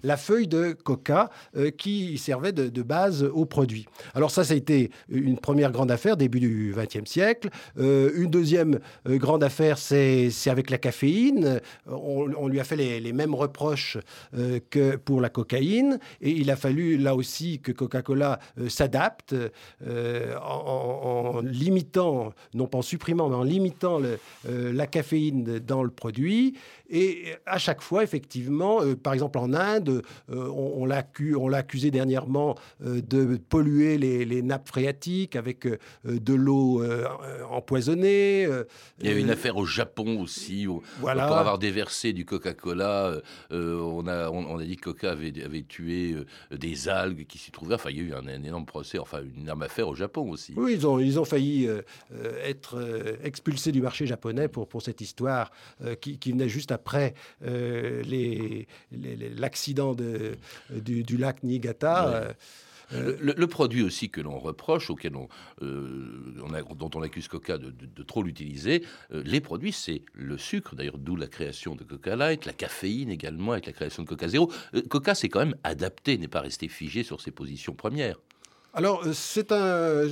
la 0.02 0.16
feuille 0.16 0.48
de 0.48 0.72
coca 0.72 1.30
euh, 1.56 1.70
qui 1.70 2.18
servait 2.18 2.52
de, 2.52 2.82
base 2.82 3.22
au 3.22 3.46
produit. 3.46 3.86
Alors 4.14 4.30
ça, 4.30 4.44
ça 4.44 4.52
a 4.52 4.56
été 4.56 4.90
une 5.08 5.38
première 5.38 5.72
grande 5.72 5.90
affaire, 5.90 6.16
début 6.16 6.40
du 6.40 6.74
XXe 6.76 7.10
siècle. 7.10 7.48
Euh, 7.78 8.10
une 8.14 8.30
deuxième 8.30 8.78
euh, 9.08 9.16
grande 9.16 9.42
affaire, 9.42 9.78
c'est 9.78 10.30
avec 10.46 10.68
la 10.70 10.76
caféine. 10.76 11.60
On, 11.86 12.48
lui 12.48 12.60
a 12.60 12.64
fait 12.64 12.76
les, 12.76 13.12
mêmes 13.12 13.34
reproches 13.34 13.96
que 14.70 14.96
pour 14.96 15.20
la 15.20 15.28
cocaïne. 15.28 15.98
Et 16.20 16.30
il 16.30 16.50
a 16.50 16.56
fallu 16.56 16.98
là 16.98 17.14
aussi 17.14 17.60
que 17.60 17.72
Coca-Cola 17.72 18.38
s'adapte 18.68 19.34
en, 19.86 21.40
limitant, 21.42 22.32
non 22.52 22.66
pas 22.66 22.78
en 22.78 22.82
supprimant, 22.82 23.28
mais 23.28 23.36
en 23.36 23.44
limitant 23.44 24.00
la 24.46 24.86
caféine 24.86 25.58
dans 25.60 25.82
le 25.84 25.90
produit. 25.90 26.54
Et 26.94 27.34
à 27.44 27.58
chaque 27.58 27.82
fois, 27.82 28.04
effectivement, 28.04 28.80
par 29.02 29.14
exemple 29.14 29.38
en 29.38 29.52
Inde, 29.52 30.02
euh, 30.30 30.48
on, 30.48 30.86
l'a 30.86 31.56
accusé 31.56 31.90
dernièrement 31.90 32.54
euh, 32.84 33.02
de 33.02 33.36
polluer 33.36 33.98
les, 33.98 34.42
nappes 34.42 34.68
phréatiques 34.68 35.34
avec 35.34 35.66
euh, 35.66 35.78
de 36.04 36.34
l'eau 36.34 36.84
empoisonnée. 37.50 38.48
Il 39.00 39.06
y 39.06 39.08
a 39.08 39.12
eu 39.12 39.18
une 39.18 39.30
affaire 39.30 39.56
au 39.56 39.66
Japon 39.66 40.20
aussi, 40.20 40.68
où, 40.68 40.82
voilà. 41.00 41.26
pour 41.26 41.36
avoir 41.36 41.58
déversé 41.58 42.12
du 42.12 42.24
Coca-Cola, 42.24 43.20
on, 43.50 44.06
a, 44.06 44.30
on, 44.30 44.58
a 44.58 44.64
dit 44.64 44.76
que 44.76 44.90
Coca 44.90 45.10
avait, 45.10 45.32
avait 45.42 45.62
tué 45.62 46.14
des 46.52 46.88
algues 46.88 47.26
qui 47.26 47.38
s'y 47.38 47.50
trouvaient. 47.50 47.74
Enfin, 47.74 47.90
il 47.90 47.96
y 47.96 48.00
a 48.00 48.02
eu 48.04 48.14
un, 48.14 48.28
énorme 48.28 48.66
procès, 48.66 48.98
enfin 48.98 49.20
une 49.22 49.42
énorme 49.42 49.62
affaire 49.62 49.88
au 49.88 49.96
Japon 49.96 50.30
aussi. 50.30 50.54
Oui, 50.56 50.74
ils 50.74 50.86
ont, 50.86 51.00
ils 51.00 51.18
ont 51.18 51.24
failli 51.24 51.68
être 52.44 52.78
expulsés 53.24 53.72
du 53.72 53.82
marché 53.82 54.06
japonais 54.06 54.46
pour, 54.46 54.68
pour 54.68 54.82
cette 54.82 55.00
histoire 55.00 55.50
qui, 56.00 56.18
qui, 56.18 56.30
venait 56.30 56.48
juste 56.48 56.70
après 56.70 56.83
les, 57.42 58.66
l'accident 59.36 59.94
du, 59.94 61.02
du, 61.02 61.16
lac 61.16 61.42
Niigata. 61.42 62.34
Euh, 62.92 63.16
le, 63.20 63.46
produit 63.46 63.82
aussi 63.82 64.10
que 64.10 64.20
l'on 64.20 64.38
reproche, 64.38 64.90
auquel 64.90 65.16
on, 65.16 65.28
euh, 65.62 66.34
dont 66.76 66.90
on 66.94 67.02
accuse 67.02 67.28
Coca 67.28 67.58
de, 67.58 68.02
trop 68.02 68.22
l'utiliser, 68.22 68.84
euh, 69.12 69.22
les 69.24 69.40
produits, 69.40 69.72
c'est 69.72 70.02
le 70.12 70.38
sucre, 70.38 70.74
d'ailleurs, 70.74 70.98
d'où 70.98 71.16
la 71.16 71.26
création 71.26 71.74
de 71.74 71.84
Coca 71.84 72.16
Light, 72.16 72.44
la 72.44 72.52
caféine 72.52 73.10
également, 73.10 73.52
avec 73.52 73.66
la 73.66 73.72
création 73.72 74.02
de 74.02 74.08
Coca 74.08 74.28
Zéro. 74.28 74.50
Coca 74.88 75.14
s'est 75.14 75.28
quand 75.28 75.40
même 75.40 75.56
adapté, 75.64 76.18
n'est 76.18 76.28
pas 76.28 76.40
resté 76.40 76.68
figé 76.68 77.02
sur 77.02 77.20
ses 77.20 77.30
positions 77.30 77.74
premières. 77.74 78.18
Alors, 78.76 79.02
euh, 79.06 79.12
c'est 79.14 79.52
un, 79.52 80.02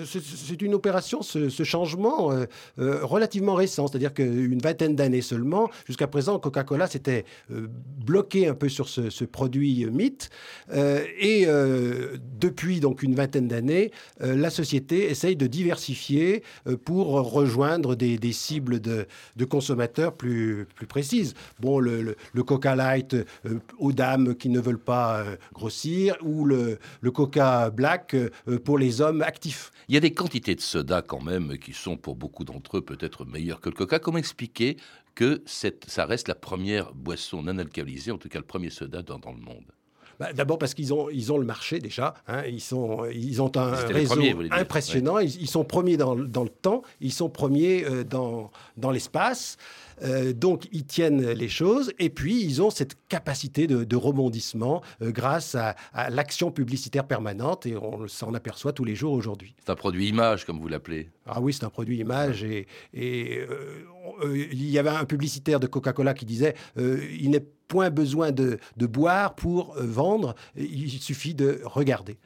une 0.61 0.75
opération, 0.75 1.22
ce, 1.22 1.64
changement 1.64 2.31
euh, 2.31 2.46
euh, 2.79 3.05
relativement 3.05 3.55
récent, 3.55 3.88
c'est-à-dire 3.88 4.14
qu'une 4.14 4.61
vingtaine 4.61 4.94
d'années 4.94 5.20
seulement. 5.20 5.68
Jusqu'à 5.87 6.07
présent, 6.07 6.38
Coca-Cola 6.38 6.87
s'était 6.87 7.25
bloqué 7.51 8.46
un 8.46 8.55
peu 8.55 8.68
sur 8.68 8.88
ce, 8.88 9.25
produit 9.25 9.87
mythe. 9.87 10.31
et 10.72 11.46
depuis 12.40 12.81
donc 12.81 13.03
une 13.03 13.14
vingtaine 13.14 13.48
d'années, 13.48 13.90
la 14.20 14.51
société 14.51 15.11
essaye 15.11 15.37
de 15.37 15.46
diversifier 15.46 16.42
pour 16.85 17.09
rejoindre 17.33 17.94
des, 17.94 18.33
cibles 18.33 18.81
de, 18.81 19.07
consommateurs 19.44 20.14
plus, 20.14 20.66
plus 20.75 20.87
précises. 20.87 21.35
Bon, 21.61 21.79
le, 21.79 22.16
Coca 22.44 22.75
Light 22.75 23.16
aux 23.79 23.92
dames 23.92 24.35
qui 24.35 24.48
ne 24.48 24.61
veulent 24.61 24.79
pas 24.79 25.25
grossir, 25.53 26.16
ou 26.22 26.44
le, 26.44 26.79
Coca 27.12 27.70
Black 27.70 28.14
euh, 28.52 28.52
pour 28.59 28.79
les 28.79 29.01
hommes 29.01 29.23
actifs. 29.23 29.73
Il 29.88 29.95
y 29.95 29.99
a 29.99 30.01
des 30.01 30.12
quantités 30.12 30.55
de 30.55 30.61
soda 30.61 31.03
quand 31.03 31.21
même 31.23 31.59
qui 31.59 31.73
sont 31.73 31.97
pour 31.97 32.17
beaucoup 32.17 32.45
d'entre 32.45 32.79
eux 32.79 32.81
peut-être 32.81 33.25
meilleures 33.25 33.61
que 33.61 33.69
le 33.69 33.75
coca. 33.75 33.99
Comment 33.99 34.19
expliquer 34.19 34.77
que 35.15 35.43
ça 35.47 36.07
reste 36.07 36.29
la 36.29 36.35
première 36.35 36.93
boisson 36.95 37.43
non 37.43 37.59
alcoolisée, 37.59 38.11
en 38.11 38.19
tout 38.19 38.29
cas 38.29 38.38
le 38.38 38.45
premier 38.45 38.71
soda 38.71 39.03
dans, 39.03 39.19
le 39.33 39.41
monde? 39.41 39.65
Bah, 40.19 40.33
D'abord 40.33 40.59
parce 40.59 40.75
qu'ils 40.75 40.95
ont, 40.95 41.11
ils 41.11 41.33
ont 41.33 41.38
le 41.38 41.45
marché 41.45 41.79
déjà. 41.79 42.15
Hein. 42.29 42.45
ils, 42.47 42.61
sont, 42.61 43.05
ils 43.12 43.43
ont 43.43 43.55
un 43.57 43.75
réseau 43.75 44.21
impressionnant. 44.51 45.19
Ils, 45.19 45.49
sont 45.49 45.65
premiers 45.65 45.97
dans, 45.97 46.17
dans, 46.17 46.45
le 46.45 46.49
temps. 46.49 46.83
Ils 47.01 47.12
sont 47.12 47.29
premiers 47.29 47.85
euh, 47.85 48.05
dans, 48.05 48.51
dans 48.77 48.91
l'espace. 48.91 49.57
Euh, 50.03 50.33
donc, 50.33 50.69
ils 50.73 50.85
tiennent 50.85 51.31
les 51.31 51.49
choses 51.49 51.93
et 51.99 52.11
puis 52.11 52.43
ils 52.43 52.62
ont 52.62 52.71
cette 52.71 52.97
capacité 53.09 53.67
de, 53.67 53.97
rebondissement 53.97 54.83
euh, 55.01 55.12
grâce 55.12 55.55
à, 55.55 55.77
l'action 56.11 56.51
publicitaire 56.51 57.07
permanente 57.07 57.67
et 57.67 57.77
on 57.77 58.09
s'en 58.09 58.35
aperçoit 58.35 58.73
tous 58.73 58.85
les 58.85 58.95
jours 58.95 59.12
aujourd'hui. 59.12 59.55
C'est 59.65 59.71
un 59.71 59.77
produit 59.77 60.09
image, 60.09 60.45
comme 60.45 60.59
vous 60.59 60.69
l'appelez. 60.69 61.11
Ah 61.27 61.41
oui, 61.41 61.53
c'est 61.53 61.65
un 61.65 61.71
produit 61.71 61.99
image 61.99 62.43
et, 62.43 62.67
euh, 62.95 63.85
il 64.25 64.69
y 64.69 64.79
avait 64.79 64.91
un 64.91 65.05
publicitaire 65.05 65.61
de 65.61 65.67
Coca-Cola 65.67 66.15
qui 66.15 66.25
disait 66.25 66.55
il 66.77 67.31
n'est 67.31 67.47
point 67.69 67.91
besoin 67.91 68.33
de, 68.33 68.59
de 68.77 68.87
boire 68.87 69.35
pour 69.35 69.75
vendre, 69.79 70.35
il 70.57 70.91
suffit 70.91 71.35
de 71.35 71.61
regarder. 71.65 72.19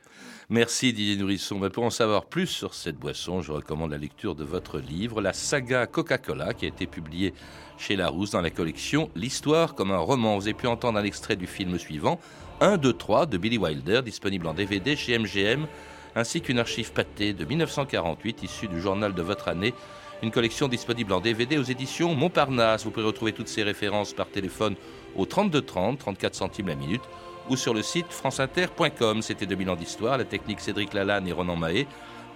Merci 0.48 0.92
Didier 0.92 1.16
Nourisson. 1.16 1.58
Mais 1.58 1.70
pour 1.70 1.82
en 1.82 1.90
savoir 1.90 2.26
plus 2.26 2.46
sur 2.46 2.72
cette 2.72 2.96
boisson, 2.96 3.42
je 3.42 3.50
recommande 3.50 3.90
la 3.90 3.98
lecture 3.98 4.36
de 4.36 4.44
votre 4.44 4.78
livre, 4.78 5.20
La 5.20 5.32
saga 5.32 5.88
Coca-Cola, 5.88 6.54
qui 6.54 6.66
a 6.66 6.68
été 6.68 6.86
publié 6.86 7.34
chez 7.78 7.96
Larousse 7.96 8.30
dans 8.30 8.40
la 8.40 8.50
collection 8.50 9.10
L'histoire 9.16 9.74
comme 9.74 9.90
un 9.90 9.98
roman. 9.98 10.36
Vous 10.36 10.44
avez 10.44 10.54
pu 10.54 10.68
entendre 10.68 11.00
un 11.00 11.04
extrait 11.04 11.34
du 11.34 11.48
film 11.48 11.76
suivant, 11.80 12.20
1, 12.60 12.76
2, 12.76 12.92
3 12.92 13.26
de 13.26 13.38
Billy 13.38 13.58
Wilder, 13.58 14.02
disponible 14.04 14.46
en 14.46 14.54
DVD 14.54 14.94
chez 14.94 15.18
MGM, 15.18 15.66
ainsi 16.14 16.40
qu'une 16.40 16.60
archive 16.60 16.92
pâtée 16.92 17.32
de 17.32 17.44
1948 17.44 18.44
issue 18.44 18.68
du 18.68 18.80
journal 18.80 19.14
de 19.14 19.22
votre 19.22 19.48
année. 19.48 19.74
Une 20.22 20.30
collection 20.30 20.68
disponible 20.68 21.12
en 21.12 21.20
DVD 21.20 21.58
aux 21.58 21.64
éditions 21.64 22.14
Montparnasse. 22.14 22.84
Vous 22.84 22.92
pouvez 22.92 23.04
retrouver 23.04 23.32
toutes 23.32 23.48
ces 23.48 23.64
références 23.64 24.12
par 24.12 24.28
téléphone 24.28 24.76
au 25.16 25.26
32 25.26 25.60
30, 25.60 25.98
34 25.98 26.36
centimes 26.36 26.68
la 26.68 26.76
minute 26.76 27.02
ou 27.48 27.56
sur 27.56 27.74
le 27.74 27.82
site 27.82 28.10
franceinter.com. 28.10 29.22
C'était 29.22 29.46
2000 29.46 29.70
ans 29.70 29.76
d'histoire, 29.76 30.18
la 30.18 30.24
technique 30.24 30.60
Cédric 30.60 30.94
Lalanne 30.94 31.26
et 31.26 31.32
Ronan 31.32 31.56
Mahé. 31.56 31.86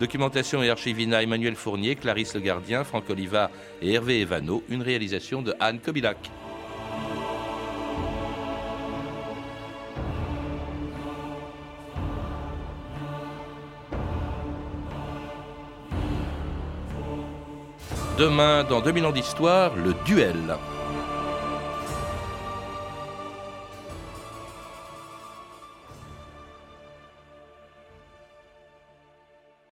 Documentation 0.01 0.63
et 0.63 0.71
archivina 0.71 1.23
Emmanuel 1.23 1.55
Fournier, 1.55 1.95
Clarisse 1.95 2.35
Le 2.35 2.41
Gardien, 2.41 2.85
Franck 2.85 3.11
Oliva 3.11 3.51
et 3.83 3.93
Hervé 3.93 4.21
Evano. 4.23 4.63
Une 4.69 4.83
réalisation 4.83 5.43
de 5.43 5.55
Anne 5.61 5.79
Kobilac. 5.79 6.31
Demain, 18.21 18.65
dans 18.65 18.83
2000 18.83 19.07
ans 19.07 19.13
d'histoire, 19.13 19.75
le 19.77 19.95
duel. 20.05 20.57